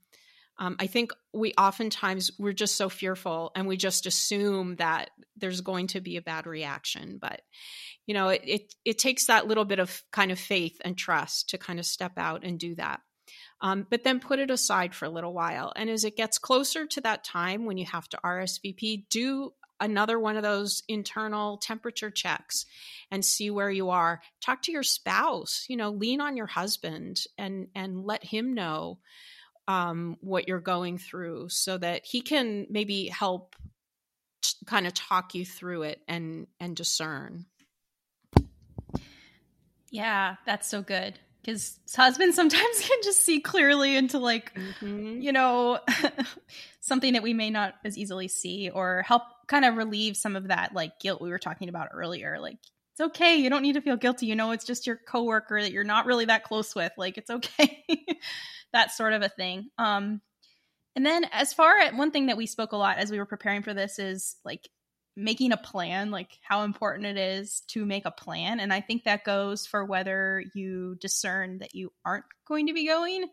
Um, 0.56 0.76
i 0.78 0.87
think 0.87 1.11
we 1.32 1.52
oftentimes 1.58 2.30
we're 2.38 2.52
just 2.52 2.76
so 2.76 2.88
fearful 2.88 3.50
and 3.56 3.66
we 3.66 3.76
just 3.76 4.06
assume 4.06 4.76
that 4.76 5.11
there's 5.37 5.62
going 5.62 5.88
to 5.88 6.00
be 6.00 6.16
a 6.16 6.23
bad 6.23 6.46
reaction. 6.46 7.18
But 7.20 7.42
you 8.06 8.14
know 8.14 8.28
it, 8.28 8.42
it, 8.44 8.75
it 8.84 8.99
takes 8.99 9.26
that 9.26 9.49
little 9.49 9.64
bit 9.64 9.80
of 9.80 10.02
kind 10.12 10.30
of 10.30 10.38
faith 10.38 10.80
and 10.84 10.96
trust 10.96 11.50
to 11.50 11.58
kind 11.58 11.78
of 11.80 11.87
step 11.87 12.12
out 12.16 12.44
and 12.44 12.58
do 12.58 12.75
that. 12.76 13.00
Um, 13.61 13.87
but 13.88 14.04
then 14.04 14.20
put 14.20 14.38
it 14.38 14.50
aside 14.50 14.94
for 14.94 15.06
a 15.06 15.11
little 15.11 15.32
while. 15.32 15.73
And 15.75 15.88
as 15.88 16.04
it 16.04 16.16
gets 16.16 16.38
closer 16.38 16.87
to 16.87 17.00
that 17.00 17.25
time 17.25 17.64
when 17.64 17.78
you 17.78 17.87
have 17.87 18.08
to 18.11 18.18
rsvp 18.25 19.08
do 19.11 19.52
another 19.81 20.19
one 20.19 20.37
of 20.37 20.43
those 20.43 20.83
internal 20.88 21.57
temperature 21.59 22.11
checks 22.11 22.66
and 23.11 23.25
see 23.25 23.50
where 23.50 23.71
you 23.71 23.90
are 23.90 24.21
talk 24.40 24.62
to 24.62 24.73
your 24.73 24.83
spouse 24.83 25.66
you 25.69 25.76
know 25.76 25.90
lean 25.90 26.21
on 26.21 26.37
your 26.37 26.47
husband 26.47 27.23
and 27.38 27.69
and 27.75 28.04
let 28.04 28.25
him 28.25 28.54
know 28.54 28.99
um, 29.66 30.19
what 30.21 30.47
you're 30.47 30.61
going 30.61 30.99
through 30.99 31.49
so 31.49 31.78
that 31.78 32.02
he 32.04 32.21
can 32.21 32.66
maybe 32.69 33.09
help 33.09 33.57
t- 34.43 34.54
kind 34.66 34.87
of 34.87 34.93
talk 34.93 35.35
you 35.35 35.45
through 35.45 35.83
it 35.83 36.00
and 36.07 36.47
and 36.61 36.76
discern 36.76 37.47
yeah, 39.95 40.35
that's 40.45 40.66
so 40.66 40.83
good. 40.83 41.21
Because 41.40 41.78
husbands 41.95 42.35
sometimes 42.35 42.81
can 42.88 42.99
just 43.04 43.25
see 43.25 43.38
clearly 43.38 43.95
into 43.95 44.19
like, 44.19 44.52
mm-hmm. 44.54 45.21
you 45.21 45.31
know, 45.31 45.78
something 46.81 47.12
that 47.12 47.23
we 47.23 47.33
may 47.33 47.50
not 47.50 47.76
as 47.85 47.97
easily 47.97 48.26
see 48.26 48.71
or 48.71 49.02
help 49.07 49.23
kind 49.46 49.64
of 49.64 49.76
relieve 49.76 50.16
some 50.16 50.36
of 50.36 50.48
that 50.48 50.74
like 50.74 50.98
guilt 51.00 51.20
we 51.20 51.30
were 51.30 51.38
talking 51.38 51.68
about 51.68 51.88
earlier. 51.92 52.38
Like, 52.40 52.58
it's 52.92 53.00
okay. 53.00 53.36
You 53.36 53.50
don't 53.50 53.62
need 53.62 53.74
to 53.74 53.80
feel 53.80 53.96
guilty. 53.96 54.26
You 54.26 54.36
know, 54.36 54.52
it's 54.52 54.64
just 54.64 54.86
your 54.86 54.96
coworker 54.96 55.60
that 55.60 55.72
you're 55.72 55.84
not 55.84 56.06
really 56.06 56.26
that 56.26 56.44
close 56.44 56.74
with. 56.74 56.92
Like, 56.96 57.18
it's 57.18 57.30
okay. 57.30 57.84
that 58.72 58.92
sort 58.92 59.12
of 59.12 59.22
a 59.22 59.28
thing. 59.28 59.68
Um, 59.78 60.20
and 60.96 61.04
then 61.04 61.24
as 61.32 61.52
far 61.52 61.78
as 61.78 61.94
one 61.94 62.10
thing 62.10 62.26
that 62.26 62.36
we 62.36 62.46
spoke 62.46 62.72
a 62.72 62.76
lot 62.76 62.98
as 62.98 63.10
we 63.10 63.18
were 63.18 63.26
preparing 63.26 63.62
for 63.62 63.74
this 63.74 63.98
is 63.98 64.36
like 64.44 64.68
making 65.16 65.52
a 65.52 65.56
plan, 65.56 66.10
like 66.10 66.38
how 66.42 66.62
important 66.62 67.06
it 67.06 67.16
is 67.16 67.62
to 67.68 67.84
make 67.84 68.04
a 68.04 68.10
plan. 68.10 68.60
And 68.60 68.72
I 68.72 68.80
think 68.80 69.04
that 69.04 69.24
goes 69.24 69.66
for 69.66 69.84
whether 69.84 70.42
you 70.54 70.96
discern 71.00 71.58
that 71.58 71.74
you 71.74 71.92
aren't 72.04 72.24
going 72.46 72.66
to 72.68 72.74
be 72.74 72.86
going, 72.86 73.26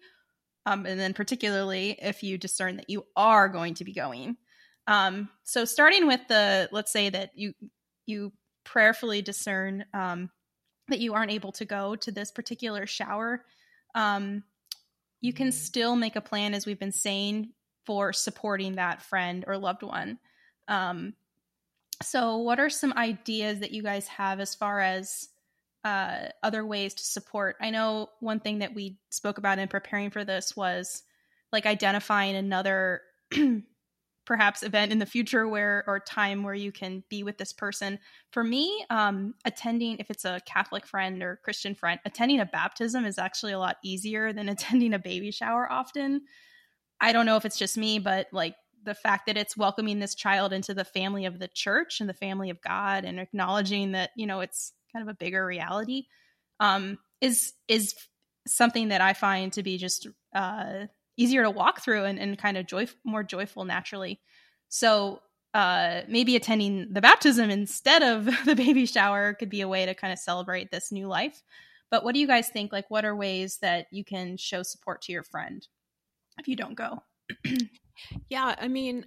um, 0.65 0.85
and 0.85 0.99
then 0.99 1.13
particularly 1.13 1.97
if 1.99 2.23
you 2.23 2.37
discern 2.37 2.77
that 2.77 2.89
you 2.89 3.05
are 3.15 3.49
going 3.49 3.75
to 3.75 3.83
be 3.83 3.93
going. 3.93 4.37
Um, 4.87 5.29
so 5.43 5.65
starting 5.65 6.07
with 6.07 6.21
the, 6.27 6.69
let's 6.71 6.91
say 6.91 7.09
that 7.09 7.31
you 7.35 7.53
you 8.07 8.31
prayerfully 8.63 9.21
discern 9.21 9.85
um, 9.93 10.29
that 10.87 10.99
you 10.99 11.13
aren't 11.13 11.31
able 11.31 11.51
to 11.53 11.65
go 11.65 11.95
to 11.95 12.11
this 12.11 12.31
particular 12.31 12.85
shower. 12.85 13.45
Um, 13.95 14.43
you 15.21 15.33
can 15.33 15.51
still 15.51 15.95
make 15.95 16.15
a 16.15 16.21
plan, 16.21 16.53
as 16.53 16.65
we've 16.65 16.79
been 16.79 16.91
saying, 16.91 17.51
for 17.85 18.13
supporting 18.13 18.75
that 18.75 19.01
friend 19.01 19.43
or 19.47 19.57
loved 19.57 19.83
one. 19.83 20.19
Um, 20.67 21.13
so, 22.01 22.37
what 22.37 22.59
are 22.59 22.69
some 22.69 22.93
ideas 22.93 23.59
that 23.59 23.71
you 23.71 23.83
guys 23.83 24.07
have 24.07 24.39
as 24.39 24.55
far 24.55 24.79
as 24.79 25.29
uh, 25.83 26.29
other 26.41 26.65
ways 26.65 26.95
to 26.95 27.03
support? 27.03 27.55
I 27.61 27.69
know 27.69 28.09
one 28.19 28.39
thing 28.39 28.59
that 28.59 28.73
we 28.73 28.97
spoke 29.11 29.37
about 29.37 29.59
in 29.59 29.67
preparing 29.67 30.09
for 30.09 30.23
this 30.23 30.55
was 30.55 31.03
like 31.51 31.65
identifying 31.65 32.35
another 32.35 33.01
perhaps 34.31 34.63
event 34.63 34.93
in 34.93 34.99
the 34.99 35.05
future 35.05 35.45
where 35.45 35.83
or 35.87 35.99
time 35.99 36.41
where 36.41 36.53
you 36.53 36.71
can 36.71 37.03
be 37.09 37.21
with 37.21 37.37
this 37.37 37.51
person. 37.51 37.99
For 38.31 38.45
me, 38.45 38.85
um, 38.89 39.33
attending 39.43 39.97
if 39.99 40.09
it's 40.09 40.23
a 40.23 40.39
Catholic 40.45 40.85
friend 40.85 41.21
or 41.21 41.41
Christian 41.43 41.75
friend, 41.75 41.99
attending 42.05 42.39
a 42.39 42.45
baptism 42.45 43.03
is 43.03 43.19
actually 43.19 43.51
a 43.51 43.59
lot 43.59 43.75
easier 43.83 44.31
than 44.31 44.47
attending 44.49 44.93
a 44.93 44.99
baby 44.99 45.31
shower 45.31 45.69
often. 45.69 46.21
I 47.01 47.11
don't 47.11 47.25
know 47.25 47.35
if 47.35 47.43
it's 47.43 47.57
just 47.57 47.77
me, 47.77 47.99
but 47.99 48.27
like 48.31 48.55
the 48.85 48.93
fact 48.95 49.25
that 49.25 49.35
it's 49.35 49.57
welcoming 49.57 49.99
this 49.99 50.15
child 50.15 50.53
into 50.53 50.73
the 50.73 50.85
family 50.85 51.25
of 51.25 51.37
the 51.37 51.49
church 51.49 51.99
and 51.99 52.07
the 52.07 52.13
family 52.13 52.49
of 52.49 52.61
God 52.61 53.03
and 53.03 53.19
acknowledging 53.19 53.91
that 53.91 54.11
you 54.15 54.27
know 54.27 54.39
it's 54.39 54.71
kind 54.93 55.03
of 55.03 55.11
a 55.13 55.17
bigger 55.17 55.45
reality 55.45 56.05
um, 56.61 56.99
is 57.19 57.51
is 57.67 57.95
something 58.47 58.87
that 58.87 59.01
I 59.01 59.11
find 59.11 59.51
to 59.51 59.61
be 59.61 59.77
just 59.77 60.07
uh, 60.33 60.85
easier 61.21 61.43
to 61.43 61.51
walk 61.51 61.81
through 61.81 62.05
and, 62.05 62.19
and 62.19 62.37
kind 62.37 62.57
of 62.57 62.65
joy 62.65 62.87
more 63.03 63.23
joyful 63.23 63.65
naturally. 63.65 64.19
So 64.69 65.21
uh, 65.53 66.01
maybe 66.07 66.35
attending 66.35 66.93
the 66.93 67.01
baptism 67.01 67.49
instead 67.49 68.01
of 68.03 68.25
the 68.45 68.55
baby 68.55 68.85
shower 68.85 69.33
could 69.33 69.49
be 69.49 69.61
a 69.61 69.67
way 69.67 69.85
to 69.85 69.93
kind 69.93 70.13
of 70.13 70.19
celebrate 70.19 70.71
this 70.71 70.91
new 70.91 71.07
life. 71.07 71.41
But 71.89 72.03
what 72.03 72.13
do 72.13 72.21
you 72.21 72.27
guys 72.27 72.47
think? 72.47 72.71
Like, 72.71 72.89
what 72.89 73.03
are 73.03 73.15
ways 73.15 73.57
that 73.61 73.87
you 73.91 74.03
can 74.05 74.37
show 74.37 74.63
support 74.63 75.01
to 75.03 75.11
your 75.11 75.23
friend 75.23 75.65
if 76.39 76.47
you 76.47 76.55
don't 76.55 76.75
go? 76.75 77.03
yeah, 78.29 78.55
I 78.59 78.69
mean, 78.69 79.05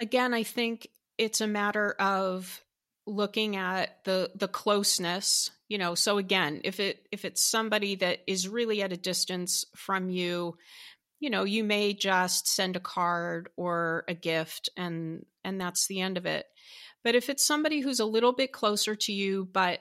again, 0.00 0.32
I 0.32 0.44
think 0.44 0.86
it's 1.18 1.40
a 1.40 1.48
matter 1.48 1.94
of 1.98 2.62
looking 3.06 3.56
at 3.56 4.04
the 4.04 4.30
the 4.36 4.46
closeness 4.46 5.50
you 5.68 5.78
know 5.78 5.94
so 5.94 6.18
again 6.18 6.60
if 6.64 6.78
it 6.78 7.06
if 7.10 7.24
it's 7.24 7.42
somebody 7.42 7.96
that 7.96 8.20
is 8.26 8.46
really 8.46 8.82
at 8.82 8.92
a 8.92 8.96
distance 8.96 9.64
from 9.74 10.10
you 10.10 10.56
you 11.20 11.30
know 11.30 11.44
you 11.44 11.62
may 11.62 11.92
just 11.92 12.48
send 12.48 12.76
a 12.76 12.80
card 12.80 13.50
or 13.56 14.04
a 14.08 14.14
gift 14.14 14.68
and 14.76 15.24
and 15.44 15.60
that's 15.60 15.86
the 15.86 16.00
end 16.00 16.16
of 16.18 16.26
it. 16.26 16.46
But 17.02 17.14
if 17.14 17.30
it's 17.30 17.46
somebody 17.46 17.80
who's 17.80 18.00
a 18.00 18.04
little 18.04 18.32
bit 18.32 18.52
closer 18.52 18.96
to 18.96 19.12
you 19.12 19.48
but 19.52 19.80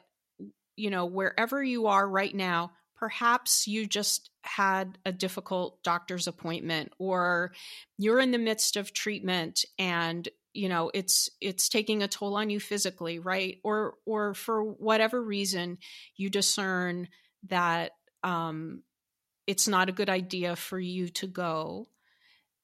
you 0.76 0.90
know 0.90 1.06
wherever 1.06 1.64
you 1.64 1.88
are 1.88 2.08
right 2.08 2.34
now 2.34 2.72
perhaps 2.96 3.66
you 3.66 3.88
just 3.88 4.30
had 4.42 4.98
a 5.06 5.12
difficult 5.12 5.82
doctor's 5.84 6.28
appointment 6.28 6.92
or 7.00 7.54
you're 7.98 8.20
in 8.20 8.32
the 8.32 8.38
midst 8.38 8.76
of 8.76 8.94
treatment 8.94 9.64
and 9.78 10.28
you 10.54 10.68
know 10.68 10.92
it's 10.94 11.30
it's 11.40 11.70
taking 11.70 12.04
a 12.04 12.08
toll 12.08 12.36
on 12.36 12.50
you 12.50 12.60
physically 12.60 13.20
right? 13.20 13.58
Or 13.64 13.96
or 14.06 14.34
for 14.34 14.64
whatever 14.64 15.22
reason 15.22 15.78
you 16.18 16.30
discern 16.30 17.08
that 17.48 17.92
um 18.24 18.84
it's 19.50 19.68
not 19.68 19.90
a 19.90 19.92
good 20.00 20.12
idea 20.12 20.56
for 20.56 20.80
you 20.80 21.10
to 21.10 21.26
go 21.26 21.88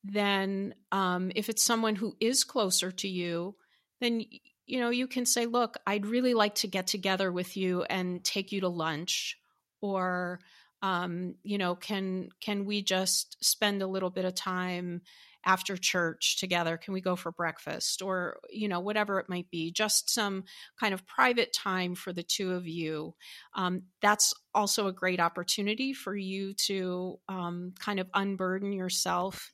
then 0.03 0.75
um 0.91 1.31
if 1.35 1.49
it's 1.49 1.63
someone 1.63 1.95
who 1.95 2.15
is 2.19 2.43
closer 2.43 2.91
to 2.91 3.07
you 3.07 3.55
then 4.01 4.23
you 4.67 4.79
know 4.79 4.91
you 4.91 5.07
can 5.07 5.25
say 5.25 5.47
look 5.47 5.77
i'd 5.87 6.05
really 6.05 6.35
like 6.35 6.53
to 6.53 6.67
get 6.67 6.85
together 6.85 7.31
with 7.31 7.57
you 7.57 7.81
and 7.83 8.23
take 8.23 8.51
you 8.51 8.61
to 8.61 8.69
lunch 8.69 9.39
or 9.81 10.39
um 10.83 11.33
you 11.41 11.57
know 11.57 11.73
can 11.73 12.29
can 12.39 12.65
we 12.65 12.83
just 12.83 13.35
spend 13.43 13.81
a 13.81 13.87
little 13.87 14.11
bit 14.11 14.25
of 14.25 14.35
time 14.35 15.01
after 15.45 15.77
church 15.77 16.37
together 16.39 16.77
can 16.77 16.93
we 16.93 17.01
go 17.01 17.15
for 17.15 17.31
breakfast 17.31 18.01
or 18.01 18.39
you 18.49 18.67
know 18.67 18.79
whatever 18.79 19.19
it 19.19 19.29
might 19.29 19.49
be 19.49 19.71
just 19.71 20.09
some 20.09 20.43
kind 20.79 20.93
of 20.93 21.05
private 21.05 21.53
time 21.53 21.95
for 21.95 22.11
the 22.13 22.23
two 22.23 22.53
of 22.53 22.67
you 22.67 23.13
um, 23.55 23.83
that's 24.01 24.33
also 24.53 24.87
a 24.87 24.93
great 24.93 25.19
opportunity 25.19 25.93
for 25.93 26.15
you 26.15 26.53
to 26.53 27.19
um, 27.29 27.73
kind 27.79 27.99
of 27.99 28.07
unburden 28.13 28.73
yourself 28.73 29.51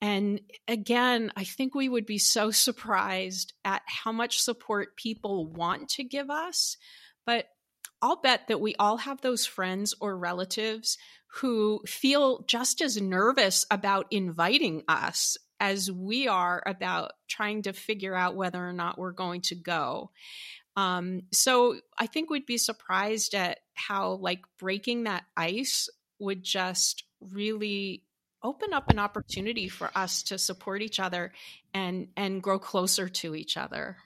and 0.00 0.40
again, 0.68 1.32
I 1.34 1.44
think 1.44 1.74
we 1.74 1.88
would 1.88 2.04
be 2.04 2.18
so 2.18 2.50
surprised 2.50 3.54
at 3.64 3.80
how 3.86 4.12
much 4.12 4.38
support 4.38 4.96
people 4.96 5.46
want 5.46 5.88
to 5.90 6.04
give 6.04 6.28
us. 6.28 6.76
But 7.24 7.46
I'll 8.04 8.16
bet 8.16 8.48
that 8.48 8.60
we 8.60 8.74
all 8.78 8.98
have 8.98 9.22
those 9.22 9.46
friends 9.46 9.94
or 9.98 10.14
relatives 10.14 10.98
who 11.36 11.80
feel 11.86 12.44
just 12.46 12.82
as 12.82 13.00
nervous 13.00 13.64
about 13.70 14.08
inviting 14.10 14.82
us 14.88 15.38
as 15.58 15.90
we 15.90 16.28
are 16.28 16.62
about 16.66 17.12
trying 17.28 17.62
to 17.62 17.72
figure 17.72 18.14
out 18.14 18.36
whether 18.36 18.62
or 18.62 18.74
not 18.74 18.98
we're 18.98 19.12
going 19.12 19.40
to 19.40 19.54
go. 19.54 20.10
Um, 20.76 21.22
so 21.32 21.80
I 21.98 22.06
think 22.06 22.28
we'd 22.28 22.44
be 22.44 22.58
surprised 22.58 23.34
at 23.34 23.60
how 23.72 24.16
like 24.16 24.42
breaking 24.58 25.04
that 25.04 25.24
ice 25.34 25.88
would 26.18 26.42
just 26.42 27.04
really 27.22 28.02
open 28.42 28.74
up 28.74 28.90
an 28.90 28.98
opportunity 28.98 29.70
for 29.70 29.90
us 29.94 30.24
to 30.24 30.36
support 30.36 30.82
each 30.82 31.00
other 31.00 31.32
and 31.72 32.08
and 32.18 32.42
grow 32.42 32.58
closer 32.58 33.08
to 33.08 33.34
each 33.34 33.56
other. 33.56 33.96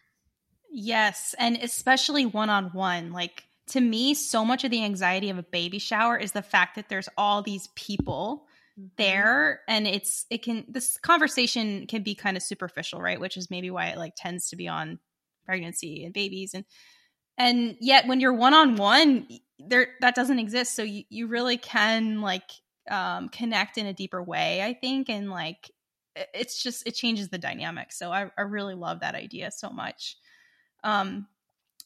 Yes, 0.71 1.35
and 1.37 1.57
especially 1.57 2.27
one 2.27 2.49
on 2.49 2.67
one. 2.67 3.11
Like 3.11 3.48
to 3.69 3.81
me, 3.81 4.15
so 4.15 4.45
much 4.45 4.65
of 4.65 4.71
the 4.71 4.85
anxiety 4.85 5.31
of 5.31 5.39
a 5.39 5.43
baby 5.43 5.79
shower 5.79 6.17
is 6.17 6.33
the 6.33 6.43
fact 6.43 6.77
that 6.77 6.89
there's 6.89 7.09
all 7.17 7.43
these 7.43 7.69
people 7.75 8.47
mm-hmm. 8.79 8.89
there 8.97 9.61
and 9.69 9.87
it's 9.87 10.27
it 10.31 10.43
can 10.43 10.65
this 10.69 10.99
conversation 10.99 11.87
can 11.87 12.03
be 12.03 12.15
kind 12.15 12.37
of 12.37 12.43
superficial 12.43 13.01
right? 13.01 13.21
Which 13.21 13.37
is 13.37 13.51
maybe 13.51 13.71
why 13.71 13.87
it 13.87 13.99
like 13.99 14.15
tends 14.17 14.51
to 14.51 14.57
be 14.57 14.69
on 14.69 14.99
pregnancy 15.45 16.05
and 16.05 16.13
babies 16.13 16.55
and 16.55 16.65
and 17.37 17.77
yet 17.81 18.07
when 18.07 18.21
you're 18.21 18.35
one-on-one 18.35 19.29
there 19.59 19.89
that 20.01 20.15
doesn't 20.15 20.39
exist. 20.39 20.75
So 20.75 20.83
you, 20.83 21.05
you 21.09 21.27
really 21.27 21.57
can 21.57 22.21
like 22.21 22.51
um 22.91 23.29
connect 23.29 23.77
in 23.77 23.85
a 23.85 23.93
deeper 23.93 24.23
way 24.23 24.63
i 24.63 24.73
think 24.73 25.11
and 25.11 25.31
like 25.31 25.71
it's 26.33 26.63
just 26.63 26.87
it 26.87 26.93
changes 26.93 27.29
the 27.29 27.39
dynamic. 27.39 27.93
So 27.93 28.11
i, 28.11 28.31
I 28.37 28.43
really 28.43 28.75
love 28.75 29.01
that 29.01 29.15
idea 29.15 29.51
so 29.51 29.71
much. 29.71 30.17
Um 30.83 31.27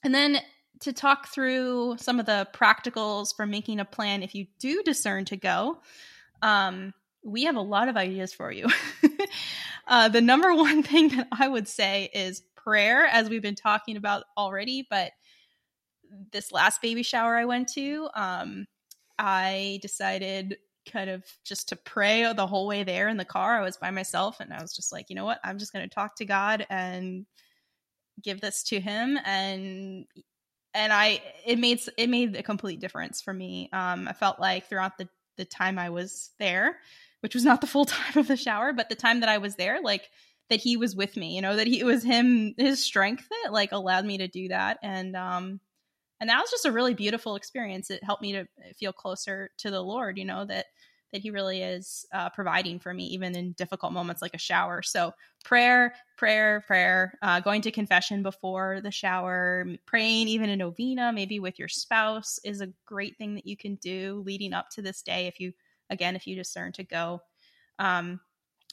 and 0.04 0.14
then 0.14 0.38
to 0.82 0.92
talk 0.92 1.28
through 1.28 1.96
some 1.98 2.20
of 2.20 2.26
the 2.26 2.48
practicals 2.52 3.34
for 3.34 3.46
making 3.46 3.80
a 3.80 3.84
plan 3.84 4.22
if 4.22 4.34
you 4.34 4.46
do 4.58 4.82
discern 4.82 5.24
to 5.26 5.36
go, 5.36 5.80
um, 6.42 6.92
we 7.24 7.44
have 7.44 7.56
a 7.56 7.60
lot 7.60 7.88
of 7.88 7.96
ideas 7.96 8.32
for 8.32 8.50
you. 8.50 8.66
uh, 9.86 10.08
the 10.08 10.20
number 10.20 10.54
one 10.54 10.82
thing 10.84 11.08
that 11.10 11.28
I 11.32 11.48
would 11.48 11.68
say 11.68 12.10
is 12.12 12.42
prayer, 12.56 13.06
as 13.06 13.28
we've 13.28 13.42
been 13.42 13.54
talking 13.54 13.96
about 13.96 14.24
already. 14.36 14.86
But 14.88 15.12
this 16.32 16.52
last 16.52 16.82
baby 16.82 17.02
shower 17.02 17.36
I 17.36 17.44
went 17.44 17.68
to, 17.74 18.08
um, 18.14 18.66
I 19.18 19.78
decided 19.82 20.58
kind 20.90 21.10
of 21.10 21.24
just 21.44 21.68
to 21.68 21.76
pray 21.76 22.32
the 22.32 22.46
whole 22.46 22.66
way 22.66 22.82
there 22.82 23.08
in 23.08 23.16
the 23.16 23.24
car. 23.24 23.58
I 23.58 23.62
was 23.62 23.76
by 23.76 23.90
myself 23.90 24.40
and 24.40 24.52
I 24.52 24.60
was 24.60 24.74
just 24.74 24.92
like, 24.92 25.10
you 25.10 25.16
know 25.16 25.24
what? 25.24 25.38
I'm 25.44 25.58
just 25.58 25.72
going 25.72 25.88
to 25.88 25.94
talk 25.94 26.16
to 26.16 26.24
God 26.24 26.66
and 26.68 27.24
give 28.20 28.40
this 28.40 28.62
to 28.64 28.80
him 28.80 29.18
and 29.24 30.06
and 30.74 30.92
I 30.92 31.22
it 31.44 31.58
made 31.58 31.80
it 31.96 32.08
made 32.08 32.36
a 32.36 32.42
complete 32.42 32.80
difference 32.80 33.20
for 33.20 33.32
me. 33.32 33.68
Um, 33.72 34.08
I 34.08 34.12
felt 34.12 34.40
like 34.40 34.68
throughout 34.68 34.98
the 34.98 35.08
the 35.36 35.44
time 35.44 35.78
I 35.78 35.90
was 35.90 36.30
there, 36.38 36.78
which 37.20 37.34
was 37.34 37.44
not 37.44 37.60
the 37.60 37.66
full 37.66 37.84
time 37.86 38.16
of 38.16 38.28
the 38.28 38.36
shower, 38.36 38.72
but 38.72 38.88
the 38.88 38.94
time 38.94 39.20
that 39.20 39.28
I 39.28 39.38
was 39.38 39.56
there, 39.56 39.80
like 39.82 40.08
that 40.50 40.60
he 40.60 40.76
was 40.76 40.94
with 40.96 41.16
me. 41.16 41.36
You 41.36 41.42
know 41.42 41.56
that 41.56 41.66
he 41.66 41.80
it 41.80 41.84
was 41.84 42.02
him 42.02 42.54
his 42.56 42.82
strength 42.82 43.26
that 43.44 43.52
like 43.52 43.72
allowed 43.72 44.04
me 44.04 44.18
to 44.18 44.28
do 44.28 44.48
that, 44.48 44.78
and 44.82 45.16
um, 45.16 45.60
and 46.20 46.30
that 46.30 46.40
was 46.40 46.50
just 46.50 46.66
a 46.66 46.72
really 46.72 46.94
beautiful 46.94 47.36
experience. 47.36 47.90
It 47.90 48.04
helped 48.04 48.22
me 48.22 48.32
to 48.32 48.46
feel 48.78 48.92
closer 48.92 49.50
to 49.58 49.70
the 49.70 49.82
Lord. 49.82 50.18
You 50.18 50.24
know 50.24 50.44
that 50.44 50.66
that 51.12 51.20
he 51.20 51.30
really 51.30 51.62
is 51.62 52.06
uh, 52.12 52.30
providing 52.30 52.78
for 52.78 52.92
me, 52.92 53.04
even 53.06 53.36
in 53.36 53.52
difficult 53.52 53.92
moments 53.92 54.22
like 54.22 54.34
a 54.34 54.38
shower. 54.38 54.82
So, 54.82 55.12
prayer, 55.44 55.94
prayer, 56.16 56.62
prayer, 56.66 57.18
uh, 57.22 57.40
going 57.40 57.62
to 57.62 57.70
confession 57.70 58.22
before 58.22 58.80
the 58.82 58.90
shower, 58.90 59.66
praying 59.86 60.28
even 60.28 60.50
a 60.50 60.56
novena, 60.56 61.12
maybe 61.12 61.40
with 61.40 61.58
your 61.58 61.68
spouse, 61.68 62.38
is 62.44 62.60
a 62.60 62.72
great 62.86 63.16
thing 63.18 63.34
that 63.34 63.46
you 63.46 63.56
can 63.56 63.76
do 63.76 64.22
leading 64.26 64.52
up 64.52 64.70
to 64.70 64.82
this 64.82 65.02
day 65.02 65.26
if 65.26 65.38
you, 65.38 65.52
again, 65.90 66.16
if 66.16 66.26
you 66.26 66.34
discern 66.34 66.72
to 66.72 66.84
go. 66.84 67.20
Um, 67.78 68.20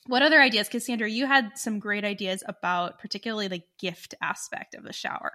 what 0.07 0.21
other 0.21 0.41
ideas, 0.41 0.69
Cassandra? 0.69 1.09
You 1.09 1.25
had 1.27 1.57
some 1.57 1.79
great 1.79 2.05
ideas 2.05 2.43
about 2.47 2.99
particularly 2.99 3.47
the 3.47 3.63
gift 3.77 4.15
aspect 4.21 4.73
of 4.73 4.83
the 4.83 4.93
shower. 4.93 5.33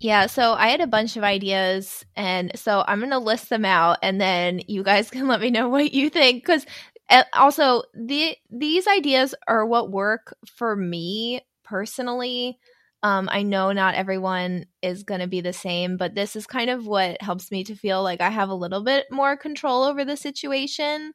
Yeah, 0.00 0.26
so 0.26 0.52
I 0.52 0.68
had 0.68 0.80
a 0.80 0.86
bunch 0.86 1.16
of 1.16 1.24
ideas, 1.24 2.04
and 2.14 2.52
so 2.56 2.84
I'm 2.86 3.00
going 3.00 3.10
to 3.10 3.18
list 3.18 3.48
them 3.48 3.64
out, 3.64 3.98
and 4.02 4.20
then 4.20 4.60
you 4.68 4.82
guys 4.84 5.10
can 5.10 5.26
let 5.28 5.40
me 5.40 5.50
know 5.50 5.68
what 5.68 5.92
you 5.92 6.08
think. 6.10 6.44
Because 6.44 6.66
eh, 7.10 7.24
also, 7.32 7.82
the 7.94 8.36
these 8.50 8.86
ideas 8.86 9.34
are 9.48 9.66
what 9.66 9.90
work 9.90 10.36
for 10.46 10.76
me 10.76 11.40
personally. 11.64 12.58
Um, 13.02 13.28
I 13.30 13.42
know 13.42 13.70
not 13.72 13.94
everyone 13.94 14.66
is 14.82 15.04
going 15.04 15.20
to 15.20 15.28
be 15.28 15.40
the 15.40 15.52
same, 15.52 15.96
but 15.96 16.14
this 16.16 16.34
is 16.36 16.46
kind 16.48 16.68
of 16.70 16.86
what 16.86 17.20
helps 17.22 17.50
me 17.52 17.62
to 17.64 17.76
feel 17.76 18.02
like 18.02 18.20
I 18.20 18.28
have 18.30 18.48
a 18.48 18.54
little 18.54 18.82
bit 18.82 19.06
more 19.10 19.36
control 19.36 19.84
over 19.84 20.04
the 20.04 20.16
situation. 20.16 21.12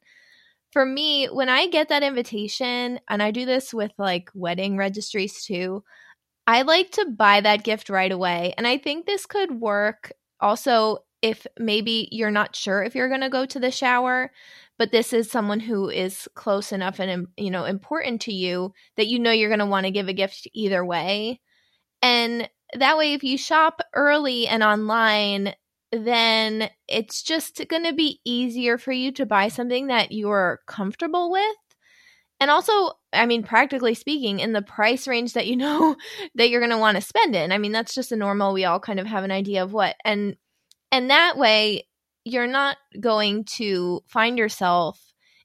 For 0.72 0.84
me, 0.84 1.26
when 1.26 1.48
I 1.48 1.68
get 1.68 1.88
that 1.90 2.02
invitation, 2.02 2.98
and 3.08 3.22
I 3.22 3.30
do 3.30 3.44
this 3.46 3.72
with 3.72 3.92
like 3.98 4.30
wedding 4.34 4.76
registries 4.76 5.44
too, 5.44 5.84
I 6.46 6.62
like 6.62 6.90
to 6.92 7.06
buy 7.06 7.40
that 7.40 7.64
gift 7.64 7.88
right 7.88 8.12
away. 8.12 8.54
And 8.56 8.66
I 8.66 8.78
think 8.78 9.06
this 9.06 9.26
could 9.26 9.60
work 9.60 10.12
also 10.40 10.98
if 11.22 11.46
maybe 11.58 12.08
you're 12.12 12.30
not 12.30 12.54
sure 12.54 12.82
if 12.82 12.94
you're 12.94 13.08
going 13.08 13.22
to 13.22 13.30
go 13.30 13.46
to 13.46 13.58
the 13.58 13.70
shower, 13.70 14.30
but 14.78 14.92
this 14.92 15.14
is 15.14 15.30
someone 15.30 15.60
who 15.60 15.88
is 15.88 16.28
close 16.34 16.70
enough 16.70 16.98
and 17.00 17.28
you 17.38 17.50
know 17.50 17.64
important 17.64 18.20
to 18.22 18.32
you 18.32 18.74
that 18.96 19.06
you 19.06 19.18
know 19.18 19.30
you're 19.30 19.48
going 19.48 19.60
to 19.60 19.66
want 19.66 19.86
to 19.86 19.90
give 19.90 20.08
a 20.08 20.12
gift 20.12 20.46
either 20.52 20.84
way. 20.84 21.40
And 22.02 22.48
that 22.74 22.98
way 22.98 23.14
if 23.14 23.24
you 23.24 23.38
shop 23.38 23.80
early 23.94 24.46
and 24.46 24.62
online, 24.62 25.54
then 25.92 26.68
it's 26.88 27.22
just 27.22 27.66
going 27.68 27.84
to 27.84 27.94
be 27.94 28.20
easier 28.24 28.76
for 28.76 28.92
you 28.92 29.12
to 29.12 29.24
buy 29.24 29.48
something 29.48 29.86
that 29.86 30.12
you're 30.12 30.60
comfortable 30.66 31.30
with 31.30 31.56
and 32.40 32.50
also 32.50 32.92
i 33.12 33.26
mean 33.26 33.42
practically 33.42 33.94
speaking 33.94 34.40
in 34.40 34.52
the 34.52 34.62
price 34.62 35.06
range 35.06 35.32
that 35.34 35.46
you 35.46 35.56
know 35.64 35.96
that 36.34 36.50
you're 36.50 36.60
going 36.60 36.70
to 36.70 36.78
want 36.78 36.96
to 36.96 37.00
spend 37.00 37.34
in 37.34 37.52
i 37.52 37.58
mean 37.58 37.72
that's 37.72 37.94
just 37.94 38.12
a 38.12 38.16
normal 38.16 38.52
we 38.52 38.64
all 38.64 38.80
kind 38.80 39.00
of 39.00 39.06
have 39.06 39.24
an 39.24 39.30
idea 39.30 39.62
of 39.62 39.72
what 39.72 39.96
and 40.04 40.36
and 40.92 41.10
that 41.10 41.36
way 41.36 41.86
you're 42.24 42.46
not 42.46 42.76
going 42.98 43.44
to 43.44 44.00
find 44.06 44.38
yourself 44.38 45.00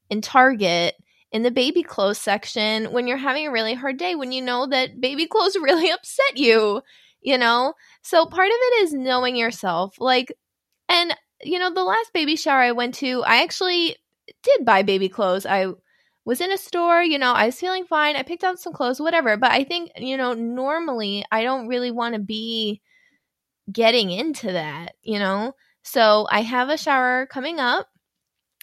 in 0.09 0.21
target 0.21 0.95
in 1.31 1.43
the 1.43 1.51
baby 1.51 1.83
clothes 1.83 2.17
section 2.17 2.85
when 2.91 3.07
you're 3.07 3.17
having 3.17 3.45
a 3.45 3.51
really 3.51 3.73
hard 3.73 3.97
day, 3.97 4.15
when 4.15 4.31
you 4.31 4.41
know 4.41 4.65
that 4.67 4.99
baby 4.99 5.27
clothes 5.27 5.55
really 5.61 5.91
upset 5.91 6.37
you, 6.37 6.81
you 7.21 7.37
know? 7.37 7.73
So 8.01 8.25
part 8.25 8.47
of 8.47 8.55
it 8.55 8.83
is 8.83 8.93
knowing 8.93 9.35
yourself. 9.35 9.95
Like, 9.99 10.33
and, 10.87 11.15
you 11.43 11.59
know, 11.59 11.73
the 11.73 11.83
last 11.83 12.11
baby 12.13 12.35
shower 12.35 12.61
I 12.61 12.71
went 12.71 12.95
to, 12.95 13.23
I 13.23 13.43
actually 13.43 13.95
did 14.43 14.65
buy 14.65 14.81
baby 14.81 15.09
clothes. 15.09 15.45
I 15.45 15.67
was 16.25 16.41
in 16.41 16.51
a 16.51 16.57
store, 16.57 17.01
you 17.01 17.17
know, 17.17 17.33
I 17.33 17.47
was 17.47 17.59
feeling 17.59 17.85
fine. 17.85 18.15
I 18.15 18.23
picked 18.23 18.43
out 18.43 18.59
some 18.59 18.73
clothes, 18.73 18.99
whatever. 18.99 19.37
But 19.37 19.51
I 19.51 19.63
think, 19.63 19.91
you 19.97 20.17
know, 20.17 20.33
normally 20.33 21.25
I 21.31 21.43
don't 21.43 21.67
really 21.67 21.91
want 21.91 22.15
to 22.15 22.19
be 22.19 22.81
getting 23.71 24.11
into 24.11 24.51
that, 24.51 24.95
you 25.01 25.19
know? 25.19 25.53
So 25.83 26.27
I 26.29 26.41
have 26.41 26.69
a 26.69 26.77
shower 26.77 27.25
coming 27.25 27.59
up. 27.59 27.87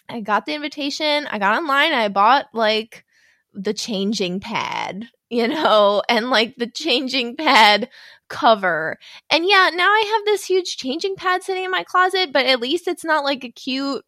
I 0.09 0.21
got 0.21 0.47
the 0.47 0.55
invitation. 0.55 1.27
I 1.27 1.39
got 1.39 1.59
online. 1.59 1.93
I 1.93 2.09
bought 2.09 2.47
like 2.53 3.05
the 3.53 3.75
changing 3.75 4.41
pad, 4.41 5.09
you 5.31 5.49
know, 5.49 6.03
and 6.09 6.31
like 6.31 6.55
the 6.57 6.71
changing 6.71 7.37
pad 7.37 7.89
cover. 8.29 8.99
And 9.31 9.47
yeah, 9.47 9.71
now 9.75 9.89
I 9.89 10.15
have 10.15 10.25
this 10.25 10.45
huge 10.45 10.77
changing 10.77 11.17
pad 11.17 11.43
sitting 11.43 11.65
in 11.65 11.71
my 11.71 11.85
closet, 11.85 12.33
but 12.33 12.47
at 12.47 12.61
least 12.61 12.87
it's 12.87 13.05
not 13.05 13.25
like 13.25 13.45
a 13.45 13.51
cute 13.51 14.05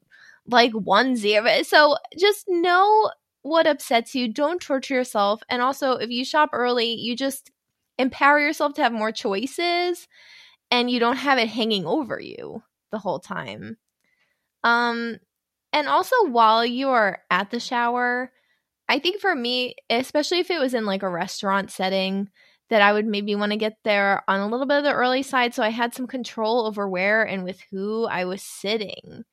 like 0.46 0.72
onesie. 0.72 1.64
So 1.64 1.96
just 2.16 2.44
know 2.48 3.10
what 3.48 3.66
upsets 3.66 4.14
you. 4.14 4.32
Don't 4.32 4.60
torture 4.60 4.94
yourself. 4.94 5.42
And 5.48 5.62
also, 5.62 5.92
if 5.92 6.10
you 6.10 6.24
shop 6.24 6.50
early, 6.52 6.92
you 6.94 7.16
just 7.16 7.50
empower 7.98 8.38
yourself 8.40 8.74
to 8.74 8.82
have 8.82 8.92
more 8.92 9.12
choices 9.12 10.06
and 10.70 10.90
you 10.90 11.00
don't 11.00 11.16
have 11.16 11.38
it 11.38 11.48
hanging 11.48 11.86
over 11.86 12.20
you 12.20 12.62
the 12.92 12.98
whole 12.98 13.18
time. 13.18 13.76
Um 14.64 15.18
and 15.72 15.88
also 15.88 16.16
while 16.26 16.64
you 16.64 16.88
are 16.88 17.20
at 17.30 17.50
the 17.50 17.60
shower, 17.60 18.32
I 18.88 18.98
think 18.98 19.20
for 19.20 19.34
me, 19.34 19.76
especially 19.90 20.40
if 20.40 20.50
it 20.50 20.60
was 20.60 20.74
in 20.74 20.86
like 20.86 21.02
a 21.02 21.08
restaurant 21.08 21.70
setting, 21.70 22.30
that 22.70 22.82
I 22.82 22.92
would 22.92 23.06
maybe 23.06 23.34
want 23.34 23.52
to 23.52 23.58
get 23.58 23.78
there 23.84 24.22
on 24.28 24.40
a 24.40 24.48
little 24.48 24.66
bit 24.66 24.78
of 24.78 24.84
the 24.84 24.92
early 24.92 25.22
side 25.22 25.54
so 25.54 25.62
I 25.62 25.70
had 25.70 25.94
some 25.94 26.06
control 26.06 26.66
over 26.66 26.88
where 26.88 27.22
and 27.24 27.44
with 27.44 27.60
who 27.70 28.06
I 28.06 28.24
was 28.24 28.42
sitting. 28.42 29.24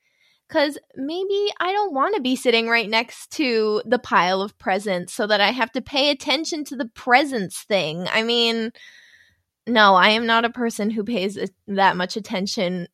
Because 0.48 0.78
maybe 0.96 1.52
I 1.60 1.72
don't 1.72 1.94
want 1.94 2.16
to 2.16 2.22
be 2.22 2.36
sitting 2.36 2.68
right 2.68 2.90
next 2.90 3.32
to 3.32 3.82
the 3.86 3.98
pile 3.98 4.42
of 4.42 4.58
presents 4.60 5.14
so 5.14 5.26
that 5.26 5.42
I 5.42 5.52
have 5.52 5.72
to 5.72 5.82
pay 5.82 6.12
attention 6.12 6.64
to 6.66 6.76
the 6.76 6.90
presents 6.94 7.64
thing. 7.64 8.08
I 8.12 8.22
mean, 8.22 8.72
no, 9.66 9.96
I 9.96 10.10
am 10.10 10.28
not 10.28 10.46
a 10.46 10.52
person 10.52 10.92
who 10.92 11.04
pays 11.04 11.38
that 11.68 11.98
much 11.98 12.16
attention 12.16 12.88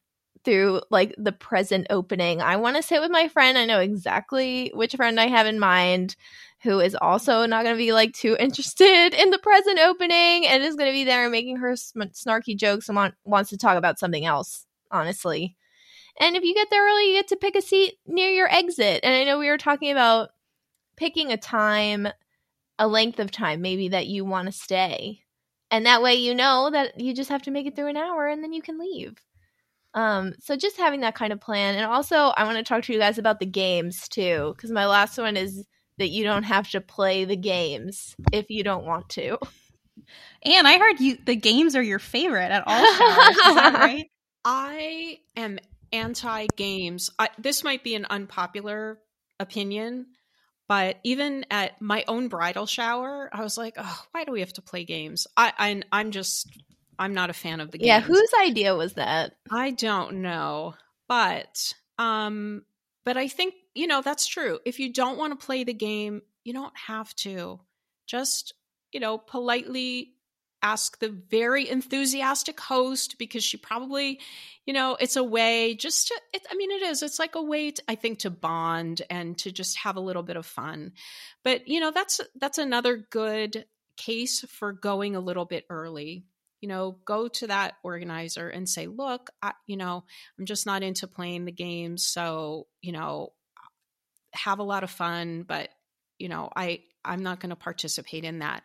through 0.44 0.82
like 0.90 1.14
the 1.18 1.32
present 1.32 1.88
opening. 1.90 2.42
I 2.42 2.56
want 2.56 2.78
to 2.78 2.84
sit 2.84 3.02
with 3.02 3.12
my 3.12 3.28
friend. 3.28 3.58
I 3.58 3.66
know 3.66 3.80
exactly 3.80 4.72
which 4.74 4.96
friend 4.96 5.20
I 5.20 5.28
have 5.28 5.46
in 5.46 5.60
mind 5.60 6.16
who 6.64 6.80
is 6.80 6.96
also 6.96 7.46
not 7.46 7.64
going 7.64 7.76
to 7.76 7.84
be 7.84 7.92
like 7.92 8.14
too 8.14 8.38
interested 8.40 9.14
in 9.14 9.30
the 9.30 9.40
present 9.40 9.80
opening 9.80 10.48
and 10.48 10.64
is 10.64 10.76
going 10.76 10.90
to 10.90 10.94
be 10.96 11.04
there 11.04 11.30
making 11.30 11.58
her 11.58 11.74
snarky 11.74 12.56
jokes 12.56 12.88
and 12.88 12.96
want, 12.96 13.16
wants 13.24 13.50
to 13.50 13.58
talk 13.58 13.78
about 13.78 14.00
something 14.00 14.26
else, 14.26 14.66
honestly. 14.90 15.56
And 16.20 16.36
if 16.36 16.44
you 16.44 16.54
get 16.54 16.70
there 16.70 16.86
early, 16.86 17.10
you 17.10 17.14
get 17.14 17.28
to 17.30 17.36
pick 17.36 17.56
a 17.56 17.62
seat 17.62 17.96
near 18.06 18.30
your 18.30 18.52
exit. 18.52 19.02
And 19.04 19.14
I 19.14 19.24
know 19.24 19.40
we 19.40 19.50
were 19.50 19.58
talking 19.58 19.92
about 19.92 20.30
picking 20.98 21.32
a 21.32 21.38
time, 21.38 22.08
a 22.78 22.88
length 22.88 23.20
of 23.20 23.32
time 23.32 23.62
maybe 23.62 23.90
that 23.90 24.08
you 24.08 24.26
want 24.26 24.48
to 24.48 24.52
stay. 24.52 25.22
And 25.70 25.86
that 25.86 26.02
way 26.02 26.16
you 26.16 26.36
know 26.36 26.70
that 26.72 27.00
you 27.00 27.14
just 27.14 27.30
have 27.30 27.44
to 27.44 27.52
make 27.52 27.66
it 27.66 27.76
through 27.76 27.88
an 27.88 27.98
hour 27.98 28.28
and 28.28 28.44
then 28.44 28.52
you 28.54 28.62
can 28.62 28.78
leave. 28.78 29.16
Um, 29.94 30.34
so 30.40 30.56
just 30.56 30.78
having 30.78 31.02
that 31.02 31.16
kind 31.16 31.34
of 31.34 31.42
plan. 31.42 31.76
And 31.76 31.86
also, 31.86 32.16
I 32.16 32.44
want 32.44 32.58
to 32.58 32.64
talk 32.64 32.84
to 32.84 32.94
you 32.94 33.00
guys 33.00 33.18
about 33.18 33.40
the 33.40 33.46
games 33.46 34.08
too, 34.08 34.54
because 34.56 34.72
my 34.72 34.86
last 34.86 35.18
one 35.18 35.38
is 35.38 35.66
that 35.98 36.10
you 36.10 36.24
don't 36.24 36.44
have 36.44 36.70
to 36.72 36.82
play 36.82 37.26
the 37.26 37.36
games 37.36 38.16
if 38.32 38.50
you 38.50 38.64
don't 38.64 38.86
want 38.86 39.10
to. 39.10 39.38
And 40.44 40.68
I 40.68 40.80
heard 40.80 41.00
you 41.00 41.18
the 41.24 41.36
games 41.36 41.76
are 41.76 41.82
your 41.82 42.00
favorite 42.00 42.50
at 42.50 42.64
all 42.66 42.76
showers. 42.76 43.38
is 43.38 43.56
that 43.56 43.74
right? 43.80 44.10
I 44.44 45.20
am 45.36 45.60
anti 45.92 46.48
games. 46.56 47.10
This 47.38 47.64
might 47.64 47.84
be 47.84 47.96
an 47.96 48.06
unpopular 48.10 49.00
opinion, 49.40 50.08
but 50.68 51.00
even 51.04 51.46
at 51.52 51.82
my 51.82 52.04
own 52.08 52.28
bridal 52.28 52.66
shower, 52.66 53.30
I 53.34 53.44
was 53.44 53.58
like, 53.58 53.76
"Oh, 53.78 54.04
why 54.12 54.24
do 54.24 54.32
we 54.32 54.42
have 54.42 54.54
to 54.54 54.62
play 54.62 54.86
games?" 54.86 55.28
I, 55.36 55.54
I 55.58 55.82
I'm 55.92 56.12
just 56.12 56.48
I'm 56.98 57.14
not 57.14 57.30
a 57.30 57.34
fan 57.34 57.60
of 57.60 57.72
the 57.72 57.78
game. 57.78 57.88
Yeah, 57.88 58.00
whose 58.00 58.32
idea 58.42 58.76
was 58.76 58.94
that? 58.94 59.34
I 59.52 59.72
don't 59.72 60.22
know. 60.22 60.76
But 61.08 61.74
um 61.98 62.64
but 63.04 63.18
I 63.18 63.28
think, 63.28 63.56
you 63.74 63.88
know, 63.88 64.02
that's 64.02 64.28
true. 64.28 64.60
If 64.66 64.80
you 64.80 64.94
don't 64.94 65.18
want 65.18 65.38
to 65.38 65.46
play 65.46 65.64
the 65.64 65.74
game, 65.74 66.22
you 66.44 66.54
don't 66.54 66.78
have 66.78 67.14
to. 67.16 67.60
Just, 68.06 68.54
you 68.92 69.00
know, 69.00 69.18
politely 69.18 70.14
ask 70.62 71.00
the 71.00 71.10
very 71.10 71.70
enthusiastic 71.70 72.60
host 72.60 73.18
because 73.18 73.44
she 73.44 73.58
probably, 73.58 74.20
you 74.66 74.74
know, 74.74 74.96
it's 75.00 75.16
a 75.16 75.24
way 75.24 75.76
just 75.76 76.10
to, 76.10 76.22
it, 76.34 76.44
I 76.52 76.56
mean, 76.56 76.72
it 76.72 76.84
is, 76.84 77.04
it's 77.04 77.20
like 77.20 77.36
a 77.36 77.42
way, 77.42 77.72
to, 77.72 77.84
I 77.88 77.96
think, 77.96 78.20
to 78.20 78.30
bond 78.30 79.02
and 79.10 79.38
to 79.40 79.52
just 79.52 79.78
have 79.80 79.96
a 79.96 80.02
little 80.02 80.24
bit 80.24 80.38
of 80.38 80.46
fun. 80.46 80.94
But, 81.44 81.68
you 81.68 81.80
know, 81.80 81.92
that's, 81.92 82.22
that's 82.40 82.58
another 82.58 82.98
good 82.98 83.66
case 83.98 84.42
for 84.50 84.72
going 84.72 85.16
a 85.16 85.20
little 85.20 85.46
bit 85.46 85.66
early 85.70 86.26
you 86.62 86.70
know, 86.70 86.98
go 87.06 87.28
to 87.28 87.48
that 87.48 87.74
organizer 87.84 88.48
and 88.48 88.70
say, 88.70 88.86
look, 88.86 89.32
I, 89.42 89.54
you 89.66 89.78
know, 89.78 90.04
I'm 90.38 90.46
just 90.46 90.68
not 90.68 90.84
into 90.84 91.08
playing 91.08 91.46
the 91.46 91.52
games. 91.52 92.06
So, 92.06 92.68
you 92.82 92.92
know, 92.92 93.34
have 94.34 94.60
a 94.60 94.64
lot 94.64 94.84
of 94.84 94.92
fun, 94.92 95.44
but, 95.44 95.70
you 96.20 96.30
know, 96.30 96.52
I, 96.56 96.82
I'm 97.04 97.24
not 97.24 97.40
going 97.40 97.50
to 97.50 97.56
participate 97.56 98.24
in 98.24 98.40
that. 98.40 98.64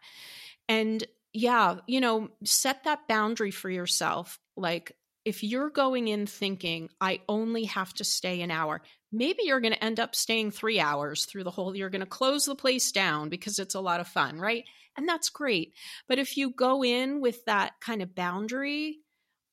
And 0.68 1.02
yeah, 1.36 1.76
you 1.86 2.00
know, 2.00 2.28
set 2.44 2.84
that 2.84 3.06
boundary 3.08 3.50
for 3.50 3.68
yourself. 3.68 4.38
Like, 4.56 4.96
if 5.26 5.44
you're 5.44 5.68
going 5.68 6.08
in 6.08 6.26
thinking, 6.26 6.88
I 6.98 7.20
only 7.28 7.64
have 7.64 7.92
to 7.94 8.04
stay 8.04 8.40
an 8.40 8.50
hour, 8.50 8.80
maybe 9.12 9.40
you're 9.42 9.60
going 9.60 9.74
to 9.74 9.84
end 9.84 10.00
up 10.00 10.14
staying 10.14 10.52
three 10.52 10.80
hours 10.80 11.26
through 11.26 11.44
the 11.44 11.50
whole, 11.50 11.76
you're 11.76 11.90
going 11.90 12.00
to 12.00 12.06
close 12.06 12.46
the 12.46 12.54
place 12.54 12.90
down 12.90 13.28
because 13.28 13.58
it's 13.58 13.74
a 13.74 13.80
lot 13.80 14.00
of 14.00 14.08
fun, 14.08 14.38
right? 14.38 14.64
And 14.96 15.06
that's 15.06 15.28
great. 15.28 15.74
But 16.08 16.18
if 16.18 16.38
you 16.38 16.52
go 16.52 16.82
in 16.82 17.20
with 17.20 17.44
that 17.44 17.72
kind 17.82 18.00
of 18.00 18.14
boundary 18.14 19.00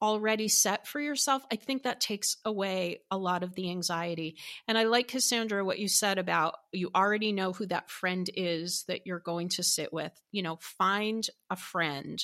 already 0.04 0.50
set 0.50 0.86
for 0.86 1.00
yourself, 1.00 1.46
I 1.50 1.56
think 1.56 1.84
that 1.84 2.02
takes 2.02 2.36
away 2.44 3.00
a 3.10 3.18
lot 3.18 3.42
of 3.42 3.56
the 3.56 3.70
anxiety. 3.70 4.36
And 4.68 4.78
I 4.78 4.84
like, 4.84 5.08
Cassandra, 5.08 5.63
what 5.63 5.80
you 5.80 5.88
said 5.88 6.18
about 6.18 6.56
you 6.74 6.92
already 6.94 7.32
know 7.32 7.54
who 7.54 7.66
that 7.68 7.89
friend 7.89 8.30
is 8.36 8.84
that 8.89 9.08
you're 9.08 9.20
going 9.20 9.48
to 9.50 9.63
sit 9.63 9.94
with. 9.94 10.12
You 10.34 10.44
know, 10.44 10.58
find 10.60 11.26
a 11.50 11.56
friend, 11.56 12.24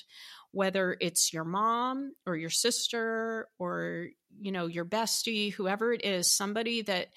whether 0.52 0.98
it's 1.00 1.32
your 1.32 1.46
mom 1.46 2.12
or 2.28 2.36
your 2.36 2.50
sister 2.50 3.48
or, 3.58 4.08
you 4.38 4.52
know, 4.52 4.68
your 4.68 4.86
bestie, 4.86 5.54
whoever 5.54 5.94
it 5.94 6.04
is, 6.04 6.30
somebody 6.30 6.82
that 6.82 7.08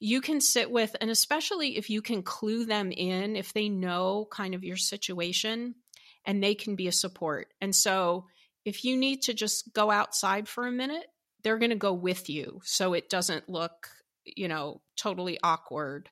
you 0.00 0.20
can 0.20 0.40
sit 0.40 0.68
with, 0.68 0.96
and 1.00 1.10
especially 1.10 1.76
if 1.76 1.88
you 1.88 2.02
can 2.02 2.24
clue 2.24 2.64
them 2.64 2.90
in, 2.90 3.36
if 3.36 3.52
they 3.52 3.68
know 3.68 4.26
kind 4.32 4.56
of 4.56 4.64
your 4.64 4.76
situation 4.76 5.76
and 6.24 6.42
they 6.42 6.56
can 6.56 6.74
be 6.74 6.88
a 6.88 6.92
support. 6.92 7.46
And 7.60 7.72
so 7.72 8.26
if 8.64 8.84
you 8.84 8.96
need 8.96 9.22
to 9.22 9.34
just 9.34 9.72
go 9.72 9.90
outside 9.90 10.48
for 10.48 10.66
a 10.66 10.72
minute, 10.72 11.06
they're 11.42 11.58
going 11.58 11.70
to 11.70 11.76
go 11.76 11.92
with 11.92 12.30
you 12.30 12.60
so 12.64 12.92
it 12.92 13.10
doesn't 13.10 13.48
look, 13.48 13.88
you 14.24 14.48
know, 14.48 14.80
totally 14.96 15.38
awkward. 15.42 16.08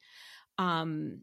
Um, 0.59 1.23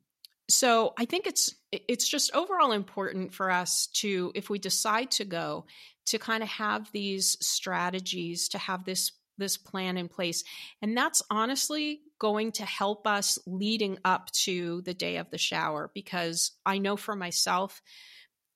so 0.49 0.93
I 0.97 1.05
think 1.05 1.27
it's 1.27 1.53
it's 1.71 2.07
just 2.07 2.33
overall 2.33 2.71
important 2.71 3.33
for 3.33 3.51
us 3.51 3.87
to 3.95 4.31
if 4.33 4.49
we 4.49 4.59
decide 4.59 5.11
to 5.11 5.25
go 5.25 5.65
to 6.05 6.17
kind 6.17 6.41
of 6.41 6.47
have 6.47 6.89
these 6.93 7.37
strategies 7.45 8.47
to 8.49 8.57
have 8.57 8.85
this 8.85 9.11
this 9.37 9.57
plan 9.57 9.97
in 9.97 10.07
place 10.07 10.43
and 10.81 10.95
that's 10.95 11.21
honestly 11.29 11.99
going 12.19 12.51
to 12.53 12.65
help 12.65 13.05
us 13.05 13.37
leading 13.45 13.97
up 14.03 14.31
to 14.31 14.81
the 14.83 14.93
day 14.93 15.17
of 15.17 15.29
the 15.29 15.37
shower 15.37 15.91
because 15.93 16.51
I 16.65 16.79
know 16.79 16.97
for 16.97 17.15
myself, 17.15 17.81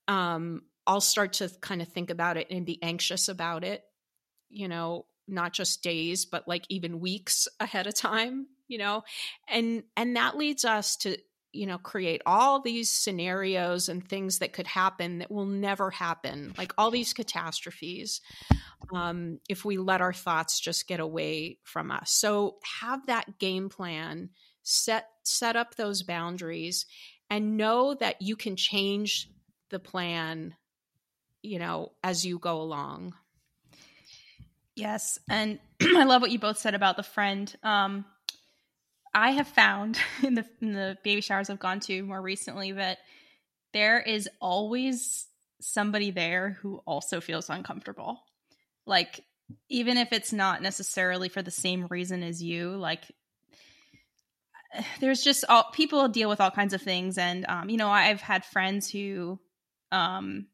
um, 0.07 0.63
I'll 0.91 0.99
start 0.99 1.31
to 1.33 1.49
kind 1.61 1.81
of 1.81 1.87
think 1.87 2.09
about 2.09 2.35
it 2.35 2.47
and 2.51 2.65
be 2.65 2.77
anxious 2.83 3.29
about 3.29 3.63
it, 3.63 3.81
you 4.49 4.67
know, 4.67 5.05
not 5.25 5.53
just 5.53 5.81
days, 5.83 6.25
but 6.25 6.49
like 6.49 6.65
even 6.67 6.99
weeks 6.99 7.47
ahead 7.61 7.87
of 7.87 7.95
time, 7.95 8.47
you 8.67 8.77
know, 8.77 9.03
and 9.47 9.83
and 9.95 10.17
that 10.17 10.35
leads 10.35 10.65
us 10.65 10.97
to 10.97 11.17
you 11.53 11.65
know 11.65 11.77
create 11.77 12.21
all 12.25 12.61
these 12.61 12.89
scenarios 12.89 13.87
and 13.87 14.05
things 14.05 14.39
that 14.39 14.51
could 14.51 14.67
happen 14.67 15.19
that 15.19 15.31
will 15.31 15.45
never 15.45 15.91
happen 15.91 16.53
like 16.57 16.73
all 16.77 16.91
these 16.91 17.13
catastrophes 17.13 18.19
um, 18.93 19.39
if 19.47 19.63
we 19.63 19.77
let 19.77 20.01
our 20.01 20.11
thoughts 20.11 20.59
just 20.59 20.89
get 20.89 20.99
away 20.99 21.57
from 21.63 21.89
us. 21.89 22.11
So 22.11 22.57
have 22.81 23.05
that 23.05 23.39
game 23.39 23.69
plan, 23.69 24.31
set 24.61 25.07
set 25.23 25.55
up 25.55 25.75
those 25.75 26.03
boundaries, 26.03 26.85
and 27.29 27.55
know 27.55 27.93
that 27.93 28.21
you 28.21 28.35
can 28.35 28.57
change 28.57 29.29
the 29.69 29.79
plan, 29.79 30.55
you 31.41 31.59
know, 31.59 31.91
as 32.03 32.25
you 32.25 32.39
go 32.39 32.61
along. 32.61 33.13
Yes, 34.75 35.19
and 35.29 35.59
I 35.81 36.03
love 36.03 36.21
what 36.21 36.31
you 36.31 36.39
both 36.39 36.57
said 36.57 36.75
about 36.75 36.97
the 36.97 37.03
friend. 37.03 37.53
Um, 37.63 38.05
I 39.13 39.31
have 39.31 39.47
found 39.47 39.99
in 40.23 40.35
the 40.35 40.45
in 40.61 40.73
the 40.73 40.97
baby 41.03 41.21
showers 41.21 41.49
I've 41.49 41.59
gone 41.59 41.79
to 41.81 42.03
more 42.03 42.21
recently 42.21 42.71
that 42.73 42.99
there 43.73 43.99
is 43.99 44.29
always 44.39 45.27
somebody 45.61 46.11
there 46.11 46.57
who 46.61 46.81
also 46.85 47.21
feels 47.21 47.49
uncomfortable. 47.49 48.21
Like 48.85 49.23
even 49.69 49.97
if 49.97 50.13
it's 50.13 50.33
not 50.33 50.61
necessarily 50.61 51.29
for 51.29 51.41
the 51.41 51.51
same 51.51 51.87
reason 51.89 52.23
as 52.23 52.41
you, 52.41 52.75
like 52.75 53.03
there's 54.99 55.23
just 55.23 55.45
all 55.49 55.69
people 55.71 56.07
deal 56.07 56.29
with 56.29 56.41
all 56.41 56.51
kinds 56.51 56.73
of 56.73 56.81
things 56.81 57.17
and 57.17 57.45
um, 57.47 57.69
you 57.69 57.77
know 57.77 57.89
i've 57.89 58.21
had 58.21 58.45
friends 58.45 58.89
who 58.89 59.39
um, 59.91 60.47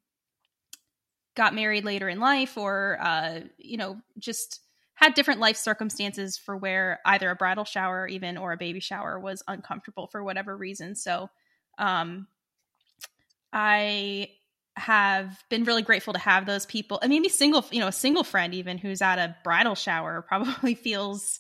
got 1.37 1.55
married 1.55 1.85
later 1.85 2.09
in 2.09 2.19
life 2.19 2.57
or 2.57 2.97
uh, 2.99 3.39
you 3.57 3.77
know 3.77 3.97
just 4.17 4.59
had 4.95 5.13
different 5.13 5.39
life 5.39 5.55
circumstances 5.55 6.37
for 6.37 6.57
where 6.57 6.99
either 7.05 7.29
a 7.29 7.35
bridal 7.35 7.63
shower 7.63 8.07
even 8.07 8.35
or 8.35 8.51
a 8.51 8.57
baby 8.57 8.79
shower 8.79 9.19
was 9.19 9.43
uncomfortable 9.47 10.07
for 10.07 10.23
whatever 10.23 10.57
reason. 10.57 10.95
So 10.95 11.29
um, 11.77 12.27
i 13.53 14.27
have 14.75 15.43
been 15.49 15.63
really 15.63 15.81
grateful 15.81 16.13
to 16.13 16.19
have 16.19 16.45
those 16.45 16.65
people. 16.67 16.99
And 17.01 17.09
maybe 17.09 17.29
single 17.29 17.63
you 17.71 17.79
know 17.79 17.87
a 17.87 17.91
single 17.91 18.23
friend 18.23 18.53
even 18.53 18.77
who's 18.77 19.01
at 19.01 19.19
a 19.19 19.35
bridal 19.43 19.75
shower 19.75 20.21
probably 20.27 20.73
feels 20.75 21.39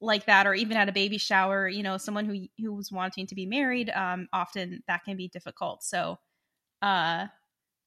like 0.00 0.26
that 0.26 0.46
or 0.46 0.54
even 0.54 0.76
at 0.76 0.88
a 0.88 0.92
baby 0.92 1.16
shower 1.18 1.68
you 1.68 1.82
know 1.82 1.96
someone 1.96 2.26
who 2.26 2.46
who 2.62 2.74
was 2.74 2.92
wanting 2.92 3.26
to 3.28 3.34
be 3.34 3.46
married 3.46 3.90
um 3.90 4.28
often 4.32 4.82
that 4.88 5.04
can 5.04 5.16
be 5.16 5.28
difficult. 5.28 5.84
So 5.84 6.18
uh 6.82 7.26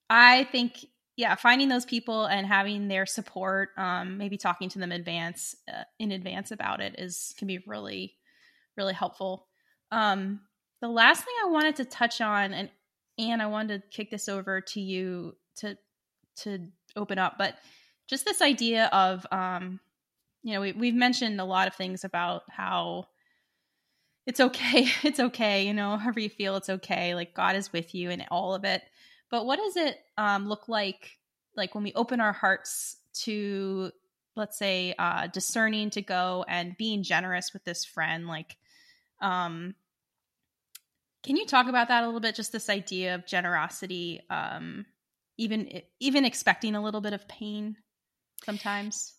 i 0.10 0.46
think 0.46 0.86
yeah 1.20 1.36
finding 1.36 1.70
those 1.70 1.86
people 1.86 2.26
and 2.26 2.48
having 2.48 2.88
their 2.88 3.06
support 3.06 3.70
um 3.78 4.18
maybe 4.18 4.38
talking 4.38 4.70
to 4.70 4.80
them 4.80 4.92
advance 4.92 5.56
uh, 5.72 5.84
in 6.00 6.12
advance 6.12 6.52
about 6.52 6.82
it 6.82 6.96
is 6.98 7.34
can 7.38 7.48
be 7.48 7.60
really 7.68 8.16
really 8.78 8.94
helpful 8.94 9.48
um 9.92 10.40
the 10.82 10.88
last 10.88 11.24
thing 11.24 11.36
i 11.44 11.50
wanted 11.50 11.76
to 11.76 11.86
touch 11.86 12.22
on 12.22 12.54
and 12.54 12.70
and 13.18 13.42
i 13.42 13.46
wanted 13.46 13.82
to 13.82 13.90
kick 13.90 14.10
this 14.10 14.28
over 14.30 14.62
to 14.62 14.80
you 14.80 15.36
to 15.56 15.78
to 16.36 16.60
open 16.96 17.20
up 17.20 17.36
but 17.38 17.56
just 18.08 18.26
this 18.26 18.42
idea 18.42 18.86
of 18.88 19.26
um 19.32 19.80
you 20.44 20.54
know, 20.54 20.62
we, 20.62 20.72
we've 20.72 20.96
mentioned 20.96 21.40
a 21.42 21.46
lot 21.46 21.68
of 21.68 21.76
things 21.76 22.04
about 22.04 22.44
how 22.50 23.08
it's 24.26 24.40
okay. 24.40 24.88
It's 25.04 25.20
okay. 25.20 25.66
You 25.66 25.74
know, 25.74 25.98
however 25.98 26.20
you 26.20 26.30
feel, 26.30 26.56
it's 26.56 26.70
okay. 26.70 27.16
Like 27.16 27.34
God 27.34 27.56
is 27.56 27.74
with 27.74 27.94
you 27.94 28.10
in 28.10 28.24
all 28.32 28.54
of 28.54 28.64
it. 28.64 28.84
But 29.30 29.46
what 29.46 29.60
does 29.60 29.76
it 29.78 29.98
um, 30.18 30.48
look 30.48 30.68
like, 30.68 31.18
like 31.56 31.76
when 31.76 31.84
we 31.84 31.94
open 31.94 32.20
our 32.20 32.34
hearts 32.34 32.98
to, 33.22 33.92
let's 34.36 34.58
say, 34.58 34.96
uh, 34.98 35.28
discerning 35.28 35.92
to 35.92 36.02
go 36.02 36.46
and 36.48 36.78
being 36.78 37.04
generous 37.04 37.54
with 37.54 37.64
this 37.64 37.86
friend? 37.86 38.28
Like, 38.28 38.58
um, 39.22 39.76
can 41.24 41.36
you 41.36 41.46
talk 41.46 41.68
about 41.68 41.90
that 41.90 42.04
a 42.04 42.06
little 42.06 42.22
bit? 42.22 42.36
Just 42.36 42.52
this 42.52 42.70
idea 42.70 43.16
of 43.16 43.26
generosity, 43.26 44.22
um, 44.30 44.86
even 45.38 45.82
even 46.00 46.26
expecting 46.26 46.76
a 46.76 46.84
little 46.84 47.02
bit 47.02 47.14
of 47.14 47.28
pain 47.28 47.76
sometimes. 48.46 49.14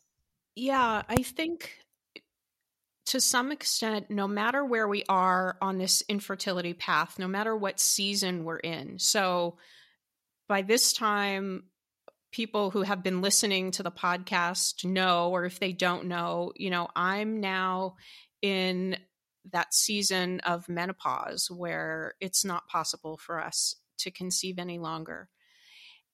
Yeah, 0.57 1.03
I 1.09 1.17
think 1.17 1.79
to 3.07 3.21
some 3.21 3.53
extent, 3.53 4.11
no 4.11 4.27
matter 4.29 4.65
where 4.65 4.89
we 4.89 5.05
are 5.09 5.57
on 5.61 5.79
this 5.79 6.03
infertility 6.09 6.75
path, 6.75 7.19
no 7.19 7.29
matter 7.29 7.57
what 7.57 7.81
season 7.81 8.45
we're 8.45 8.59
in. 8.59 8.99
So 8.99 9.57
by 10.51 10.63
this 10.63 10.93
time, 10.93 11.63
people 12.33 12.73
who 12.73 12.83
have 12.83 13.05
been 13.05 13.23
listening 13.23 13.71
to 13.71 13.85
the 13.85 13.93
podcast 13.93 14.85
know, 14.85 15.31
or 15.31 15.45
if 15.45 15.61
they 15.61 15.73
don't 15.73 16.07
know, 16.07 16.53
you 16.57 16.71
know, 16.71 16.89
I'm 16.97 17.41
now 17.41 17.95
in 18.43 18.97
that 19.53 19.73
season 19.73 20.41
of 20.41 20.69
menopause 20.69 21.49
where 21.49 22.15
it's 22.21 22.45
not 22.45 22.67
possible 22.67 23.17
for 23.17 23.41
us 23.41 23.77
to 23.99 24.11
conceive 24.11 24.59
any 24.59 24.81
longer. 24.81 25.29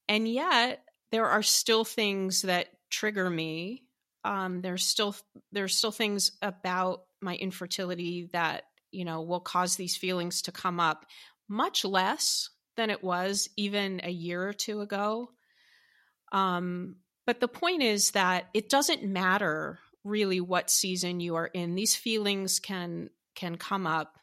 And 0.06 0.28
yet, 0.28 0.84
there 1.12 1.26
are 1.26 1.42
still 1.42 1.86
things 1.86 2.42
that 2.42 2.68
trigger 2.90 3.30
me 3.30 3.86
um, 4.26 4.60
there's 4.60 4.84
still 4.84 5.14
there's 5.52 5.76
still 5.76 5.92
things 5.92 6.32
about 6.42 7.04
my 7.22 7.36
infertility 7.36 8.28
that 8.32 8.64
you 8.90 9.04
know 9.04 9.22
will 9.22 9.40
cause 9.40 9.76
these 9.76 9.96
feelings 9.96 10.42
to 10.42 10.52
come 10.52 10.80
up 10.80 11.06
much 11.48 11.84
less 11.84 12.50
than 12.76 12.90
it 12.90 13.02
was 13.02 13.48
even 13.56 14.00
a 14.04 14.10
year 14.10 14.46
or 14.46 14.52
two 14.52 14.80
ago. 14.80 15.30
Um, 16.32 16.96
but 17.26 17.40
the 17.40 17.48
point 17.48 17.82
is 17.82 18.12
that 18.12 18.48
it 18.54 18.68
doesn't 18.68 19.02
matter 19.04 19.80
really 20.04 20.40
what 20.40 20.70
season 20.70 21.20
you 21.20 21.34
are 21.34 21.46
in. 21.46 21.74
These 21.74 21.96
feelings 21.96 22.60
can 22.60 23.10
can 23.34 23.56
come 23.56 23.86
up 23.86 24.18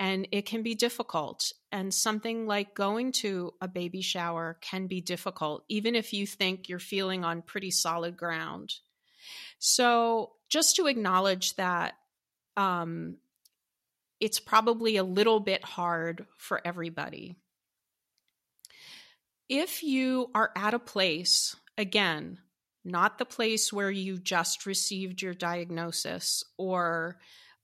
and 0.00 0.28
it 0.32 0.46
can 0.46 0.62
be 0.62 0.74
difficult. 0.74 1.52
And 1.72 1.92
something 1.92 2.46
like 2.46 2.74
going 2.74 3.12
to 3.12 3.52
a 3.60 3.68
baby 3.68 4.00
shower 4.00 4.56
can 4.60 4.86
be 4.86 5.00
difficult 5.00 5.64
even 5.68 5.94
if 5.94 6.12
you 6.12 6.26
think 6.26 6.68
you're 6.68 6.78
feeling 6.78 7.24
on 7.24 7.42
pretty 7.42 7.70
solid 7.70 8.16
ground. 8.16 8.74
So 9.58 10.32
just 10.48 10.76
to 10.76 10.86
acknowledge 10.86 11.56
that 11.56 11.94
um, 12.56 13.16
it's 14.20 14.40
probably 14.40 14.96
a 14.96 15.04
little 15.04 15.40
bit 15.40 15.64
hard 15.64 16.26
for 16.38 16.60
everybody. 16.64 17.36
If 19.48 19.82
you 19.82 20.30
are 20.34 20.50
at 20.54 20.74
a 20.74 20.78
place, 20.78 21.56
again, 21.76 22.38
not 22.84 23.18
the 23.18 23.24
place 23.24 23.72
where 23.72 23.90
you 23.90 24.18
just 24.18 24.66
received 24.66 25.22
your 25.22 25.34
diagnosis 25.34 26.44
or 26.56 27.18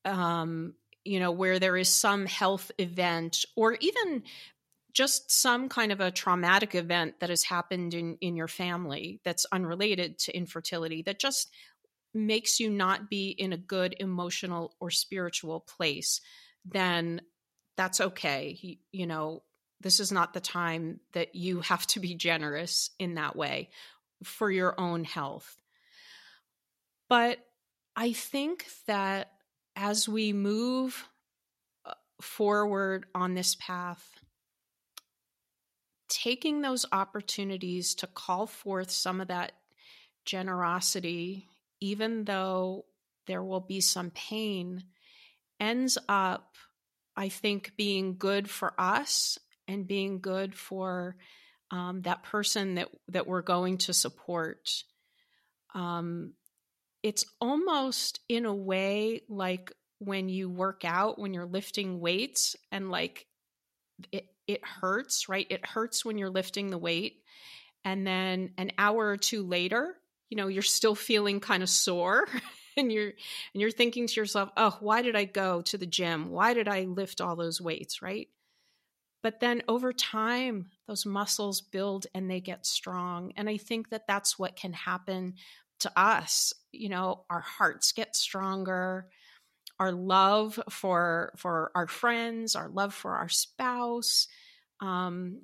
um, 0.04 0.74
you 1.04 1.20
know 1.20 1.32
where 1.32 1.58
there 1.58 1.76
is 1.76 1.88
some 1.88 2.26
health 2.26 2.70
event 2.78 3.44
or 3.56 3.76
even 3.80 4.22
just 4.92 5.30
some 5.30 5.68
kind 5.68 5.92
of 5.92 6.00
a 6.00 6.10
traumatic 6.10 6.74
event 6.74 7.20
that 7.20 7.30
has 7.30 7.42
happened 7.42 7.94
in 7.94 8.16
in 8.20 8.36
your 8.36 8.48
family 8.48 9.20
that's 9.24 9.46
unrelated 9.52 10.18
to 10.18 10.36
infertility 10.36 11.02
that 11.02 11.18
just 11.18 11.50
makes 12.14 12.60
you 12.60 12.70
not 12.70 13.10
be 13.10 13.28
in 13.30 13.52
a 13.52 13.58
good 13.58 13.96
emotional 13.98 14.74
or 14.80 14.90
spiritual 14.90 15.60
place, 15.60 16.20
then 16.64 17.20
that's 17.76 18.00
okay. 18.00 18.78
You, 18.92 19.06
know, 19.06 19.42
this 19.80 20.00
is 20.00 20.12
not 20.12 20.32
the 20.32 20.40
time 20.40 21.00
that 21.12 21.34
you 21.34 21.60
have 21.60 21.87
to 21.88 22.00
be 22.00 22.14
generous 22.14 22.90
in 22.98 23.14
that 23.14 23.37
way 23.37 23.70
for 24.22 24.50
your 24.50 24.78
own 24.78 25.04
health. 25.04 25.58
But 27.08 27.38
I 27.94 28.12
think 28.12 28.66
that 28.87 29.30
as 29.76 30.08
we 30.08 30.32
move 30.32 31.06
uh, 31.84 31.92
forward 32.20 33.06
on 33.14 33.34
this 33.34 33.54
path, 33.56 34.02
taking 36.08 36.62
those 36.62 36.87
opportunities 36.92 37.94
to 37.96 38.06
call 38.06 38.46
forth 38.46 38.90
some 38.90 39.20
of 39.20 39.28
that 39.28 39.52
generosity 40.24 41.48
even 41.84 42.24
though 42.24 42.87
there 43.26 43.42
will 43.42 43.60
be 43.60 43.80
some 43.82 44.10
pain, 44.10 44.84
ends 45.60 45.98
up, 46.08 46.56
I 47.14 47.28
think, 47.28 47.72
being 47.76 48.16
good 48.16 48.48
for 48.48 48.72
us 48.78 49.38
and 49.68 49.87
being 49.87 50.20
good 50.20 50.55
for 50.55 51.16
um, 51.70 52.03
that 52.03 52.22
person 52.22 52.77
that 52.77 52.88
that 53.09 53.27
we're 53.27 53.42
going 53.42 53.79
to 53.79 53.92
support. 53.92 54.70
Um, 55.74 56.35
it's 57.03 57.24
almost 57.40 58.20
in 58.29 58.46
a 58.46 58.55
way 58.55 59.22
like 59.29 59.72
when 59.98 60.29
you 60.29 60.48
work 60.48 60.83
out 60.85 61.18
when 61.18 61.35
you're 61.35 61.46
lifting 61.46 62.00
weights 62.00 62.57
and 62.70 62.90
like 62.90 63.27
it 64.12 64.27
it 64.46 64.64
hurts 64.64 65.29
right? 65.29 65.46
It 65.50 65.66
hurts 65.66 66.05
when 66.05 66.18
you're 66.18 66.31
lifting 66.31 66.70
the 66.70 66.79
weight 66.79 67.22
and 67.85 68.07
then 68.07 68.50
an 68.57 68.72
hour 68.79 69.09
or 69.09 69.16
two 69.16 69.46
later 69.46 69.94
you 70.31 70.37
know 70.37 70.48
you're 70.48 70.62
still 70.62 70.94
feeling 70.94 71.40
kind 71.40 71.62
of 71.62 71.68
sore 71.68 72.27
and 72.77 72.92
you're 72.92 73.09
and 73.09 73.61
you're 73.61 73.70
thinking 73.70 74.07
to 74.07 74.20
yourself 74.20 74.50
oh 74.57 74.77
why 74.81 75.03
did 75.03 75.16
i 75.16 75.24
go 75.24 75.62
to 75.62 75.79
the 75.79 75.87
gym? 75.87 76.31
Why 76.31 76.55
did 76.55 76.68
i 76.68 76.83
lift 76.83 77.20
all 77.20 77.37
those 77.37 77.61
weights? 77.61 78.03
Right 78.03 78.29
but 79.24 79.40
then 79.40 79.62
over 79.68 79.90
time 79.90 80.66
those 80.87 81.06
muscles 81.06 81.62
build 81.62 82.06
and 82.14 82.30
they 82.30 82.40
get 82.40 82.66
strong. 82.66 83.32
And 83.37 83.48
i 83.48 83.56
think 83.56 83.88
that 83.88 84.06
that's 84.06 84.38
what 84.38 84.54
can 84.54 84.74
happen 84.74 85.34
to 85.80 85.90
us. 85.96 86.52
You 86.70 86.90
know 86.90 87.24
our 87.30 87.40
hearts 87.40 87.92
get 87.92 88.14
stronger. 88.14 89.08
Our 89.80 89.90
love 89.90 90.60
for 90.70 91.32
for 91.37 91.72
our 91.74 91.88
friends 91.88 92.54
our 92.54 92.68
love 92.68 92.94
for 92.94 93.16
our 93.16 93.28
spouse 93.28 94.28
um, 94.80 95.40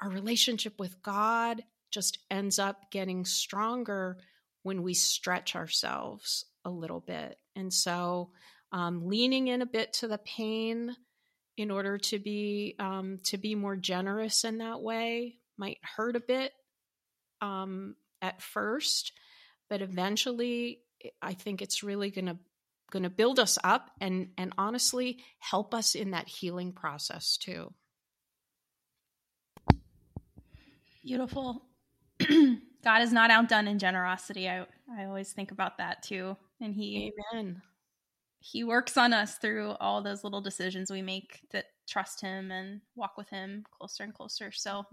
our 0.00 0.08
relationship 0.10 0.78
with 0.78 1.02
god 1.02 1.64
just 1.90 2.18
ends 2.30 2.58
up 2.58 2.90
getting 2.90 3.24
stronger 3.24 4.18
when 4.62 4.82
we 4.82 4.94
stretch 4.94 5.56
ourselves 5.56 6.44
a 6.64 6.70
little 6.70 7.00
bit. 7.00 7.38
And 7.54 7.72
so, 7.72 8.32
um, 8.72 9.06
leaning 9.06 9.48
in 9.48 9.62
a 9.62 9.66
bit 9.66 9.94
to 9.94 10.08
the 10.08 10.18
pain 10.18 10.94
in 11.56 11.70
order 11.70 11.98
to 11.98 12.18
be 12.18 12.74
um, 12.78 13.18
to 13.24 13.38
be 13.38 13.54
more 13.54 13.76
generous 13.76 14.44
in 14.44 14.58
that 14.58 14.80
way 14.80 15.36
might 15.56 15.78
hurt 15.82 16.16
a 16.16 16.20
bit 16.20 16.52
um, 17.40 17.96
at 18.20 18.42
first, 18.42 19.12
but 19.68 19.82
eventually, 19.82 20.80
I 21.22 21.34
think 21.34 21.62
it's 21.62 21.82
really 21.82 22.10
going 22.10 22.26
to 22.26 22.36
going 22.90 23.02
to 23.02 23.10
build 23.10 23.40
us 23.40 23.58
up 23.64 23.90
and 24.00 24.28
and 24.38 24.52
honestly 24.58 25.18
help 25.38 25.74
us 25.74 25.94
in 25.94 26.12
that 26.12 26.28
healing 26.28 26.72
process 26.72 27.36
too. 27.36 27.72
Beautiful. 31.04 31.62
God 32.84 33.02
is 33.02 33.12
not 33.12 33.30
outdone 33.30 33.68
in 33.68 33.78
generosity. 33.78 34.48
I 34.48 34.66
I 34.96 35.04
always 35.04 35.32
think 35.32 35.50
about 35.50 35.78
that 35.78 36.02
too. 36.02 36.36
And 36.60 36.74
he 36.74 37.12
Amen. 37.34 37.62
He 38.52 38.64
works 38.64 38.96
on 38.96 39.12
us 39.12 39.36
through 39.36 39.72
all 39.80 40.02
those 40.02 40.22
little 40.22 40.40
decisions 40.40 40.90
we 40.90 41.02
make 41.02 41.40
that 41.52 41.66
trust 41.88 42.20
him 42.20 42.50
and 42.50 42.80
walk 42.94 43.16
with 43.16 43.28
him 43.28 43.64
closer 43.76 44.04
and 44.04 44.14
closer. 44.14 44.52
So 44.52 44.84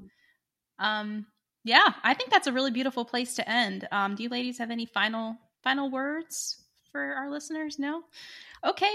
um 0.79 1.27
yeah, 1.63 1.93
I 2.03 2.13
think 2.13 2.29
that's 2.29 2.47
a 2.47 2.53
really 2.53 2.71
beautiful 2.71 3.05
place 3.05 3.35
to 3.35 3.49
end. 3.49 3.87
Um, 3.91 4.15
do 4.15 4.23
you 4.23 4.29
ladies 4.29 4.57
have 4.57 4.71
any 4.71 4.85
final 4.85 5.37
final 5.63 5.89
words 5.89 6.61
for 6.91 7.01
our 7.01 7.31
listeners? 7.31 7.79
No. 7.79 8.03
Okay. 8.65 8.93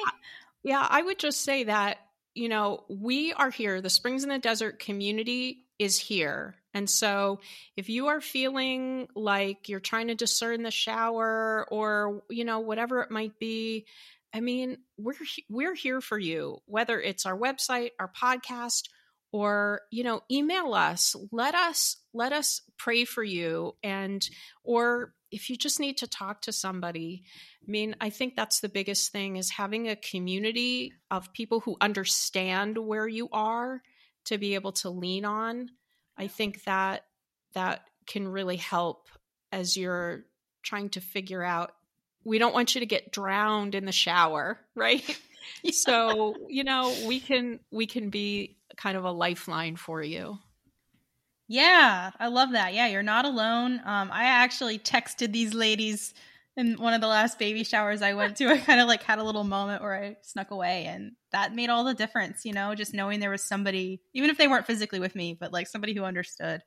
Yeah, 0.62 0.86
I 0.88 1.00
would 1.00 1.18
just 1.18 1.42
say 1.42 1.64
that 1.64 1.98
you 2.34 2.48
know 2.48 2.84
we 2.88 3.32
are 3.32 3.50
here. 3.50 3.80
The 3.80 3.90
Springs 3.90 4.22
in 4.22 4.28
the 4.28 4.38
Desert 4.38 4.78
community 4.78 5.64
is 5.78 5.98
here, 5.98 6.56
and 6.74 6.90
so 6.90 7.40
if 7.76 7.88
you 7.88 8.08
are 8.08 8.20
feeling 8.20 9.08
like 9.14 9.68
you're 9.68 9.80
trying 9.80 10.08
to 10.08 10.14
discern 10.14 10.62
the 10.62 10.70
shower 10.70 11.66
or 11.70 12.22
you 12.28 12.44
know 12.44 12.60
whatever 12.60 13.00
it 13.00 13.10
might 13.10 13.38
be, 13.38 13.86
I 14.32 14.40
mean, 14.40 14.78
we're 14.96 15.14
we're 15.48 15.74
here 15.74 16.00
for 16.00 16.18
you. 16.18 16.58
Whether 16.66 17.00
it's 17.00 17.26
our 17.26 17.36
website, 17.36 17.90
our 17.98 18.10
podcast 18.10 18.82
or 19.32 19.82
you 19.90 20.02
know 20.02 20.22
email 20.30 20.72
us 20.74 21.14
let 21.32 21.54
us 21.54 21.96
let 22.14 22.32
us 22.32 22.62
pray 22.76 23.04
for 23.04 23.22
you 23.22 23.74
and 23.82 24.28
or 24.64 25.12
if 25.30 25.50
you 25.50 25.56
just 25.56 25.80
need 25.80 25.98
to 25.98 26.06
talk 26.06 26.40
to 26.40 26.52
somebody 26.52 27.22
i 27.66 27.70
mean 27.70 27.94
i 28.00 28.08
think 28.08 28.34
that's 28.34 28.60
the 28.60 28.68
biggest 28.68 29.12
thing 29.12 29.36
is 29.36 29.50
having 29.50 29.88
a 29.88 29.96
community 29.96 30.92
of 31.10 31.32
people 31.32 31.60
who 31.60 31.76
understand 31.80 32.78
where 32.78 33.08
you 33.08 33.28
are 33.32 33.82
to 34.24 34.38
be 34.38 34.54
able 34.54 34.72
to 34.72 34.88
lean 34.88 35.24
on 35.24 35.68
i 36.16 36.26
think 36.26 36.64
that 36.64 37.04
that 37.54 37.82
can 38.06 38.26
really 38.26 38.56
help 38.56 39.08
as 39.52 39.76
you're 39.76 40.24
trying 40.62 40.88
to 40.88 41.00
figure 41.00 41.42
out 41.42 41.72
we 42.28 42.38
don't 42.38 42.54
want 42.54 42.74
you 42.74 42.80
to 42.80 42.86
get 42.86 43.10
drowned 43.10 43.74
in 43.74 43.84
the 43.84 43.92
shower 43.92 44.58
right 44.74 45.18
so 45.72 46.34
you 46.48 46.64
know 46.64 46.94
we 47.06 47.20
can 47.20 47.60
we 47.70 47.86
can 47.86 48.10
be 48.10 48.58
kind 48.78 48.96
of 48.96 49.04
a 49.04 49.10
lifeline 49.10 49.76
for 49.76 50.02
you. 50.02 50.38
Yeah, 51.48 52.10
I 52.18 52.28
love 52.28 52.52
that. 52.52 52.74
Yeah, 52.74 52.86
you're 52.88 53.02
not 53.02 53.24
alone. 53.24 53.80
Um, 53.84 54.10
I 54.12 54.24
actually 54.24 54.78
texted 54.78 55.32
these 55.32 55.54
ladies 55.54 56.14
in 56.56 56.74
one 56.74 56.92
of 56.92 57.00
the 57.00 57.06
last 57.06 57.38
baby 57.38 57.64
showers 57.64 58.02
I 58.02 58.14
went 58.14 58.36
to. 58.36 58.48
I 58.48 58.58
kind 58.58 58.80
of 58.80 58.88
like 58.88 59.02
had 59.02 59.18
a 59.18 59.24
little 59.24 59.44
moment 59.44 59.82
where 59.82 59.94
I 59.94 60.16
snuck 60.22 60.50
away, 60.50 60.84
and 60.86 61.12
that 61.32 61.54
made 61.54 61.70
all 61.70 61.84
the 61.84 61.94
difference. 61.94 62.44
You 62.44 62.52
know, 62.52 62.74
just 62.74 62.94
knowing 62.94 63.20
there 63.20 63.30
was 63.30 63.42
somebody, 63.42 64.00
even 64.14 64.30
if 64.30 64.38
they 64.38 64.48
weren't 64.48 64.66
physically 64.66 65.00
with 65.00 65.14
me, 65.14 65.36
but 65.38 65.52
like 65.52 65.66
somebody 65.66 65.94
who 65.94 66.04
understood. 66.04 66.62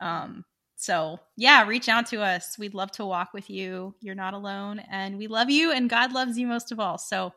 Um, 0.00 0.44
so 0.80 1.18
yeah, 1.36 1.66
reach 1.66 1.88
out 1.88 2.06
to 2.06 2.22
us. 2.22 2.56
We'd 2.56 2.72
love 2.72 2.92
to 2.92 3.04
walk 3.04 3.32
with 3.34 3.50
you. 3.50 3.96
You're 4.00 4.14
not 4.14 4.32
alone, 4.32 4.78
and 4.78 5.18
we 5.18 5.26
love 5.26 5.50
you, 5.50 5.72
and 5.72 5.90
God 5.90 6.12
loves 6.12 6.38
you 6.38 6.46
most 6.46 6.70
of 6.70 6.78
all. 6.78 6.98
So 6.98 7.34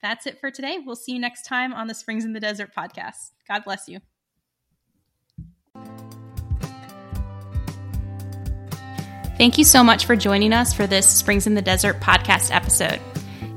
that's 0.00 0.28
it 0.28 0.38
for 0.38 0.52
today. 0.52 0.78
We'll 0.78 0.94
see 0.94 1.12
you 1.12 1.18
next 1.18 1.44
time 1.44 1.74
on 1.74 1.88
the 1.88 1.94
Springs 1.94 2.24
in 2.24 2.34
the 2.34 2.40
Desert 2.40 2.70
podcast. 2.72 3.32
God 3.48 3.64
bless 3.64 3.88
you. 3.88 3.98
Thank 9.36 9.58
you 9.58 9.64
so 9.64 9.82
much 9.82 10.06
for 10.06 10.14
joining 10.14 10.52
us 10.52 10.72
for 10.72 10.86
this 10.86 11.10
Springs 11.10 11.48
in 11.48 11.54
the 11.54 11.62
Desert 11.62 12.00
podcast 12.00 12.54
episode. 12.54 13.00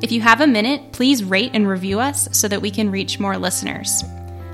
If 0.02 0.12
you 0.12 0.20
have 0.22 0.42
a 0.42 0.48
minute, 0.48 0.94
please 0.94 1.24
rate 1.24 1.52
and 1.54 1.68
review 1.68 2.00
us 2.00 2.28
so 2.32 2.48
that 2.48 2.64
we 2.64 2.72
can 2.72 2.90
reach 2.90 3.20
more 3.20 3.38
listeners. 3.38 4.04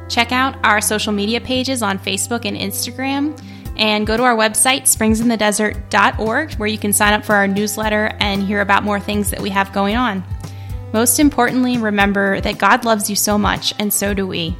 Check 0.09 0.33
out 0.33 0.57
our 0.65 0.81
social 0.81 1.13
media 1.13 1.39
pages 1.39 1.81
on 1.81 1.99
Facebook 1.99 2.43
and 2.45 2.57
Instagram, 2.57 3.39
and 3.77 4.07
go 4.07 4.17
to 4.17 4.23
our 4.23 4.35
website, 4.35 4.83
springsinthedesert.org, 4.83 6.53
where 6.53 6.67
you 6.67 6.77
can 6.77 6.93
sign 6.93 7.13
up 7.13 7.25
for 7.25 7.35
our 7.35 7.47
newsletter 7.47 8.15
and 8.19 8.43
hear 8.43 8.61
about 8.61 8.83
more 8.83 8.99
things 8.99 9.31
that 9.31 9.41
we 9.41 9.49
have 9.49 9.73
going 9.73 9.95
on. 9.95 10.23
Most 10.93 11.19
importantly, 11.19 11.77
remember 11.77 12.39
that 12.41 12.57
God 12.57 12.85
loves 12.85 13.09
you 13.09 13.15
so 13.15 13.37
much, 13.37 13.73
and 13.79 13.93
so 13.93 14.13
do 14.13 14.25
we. 14.25 14.55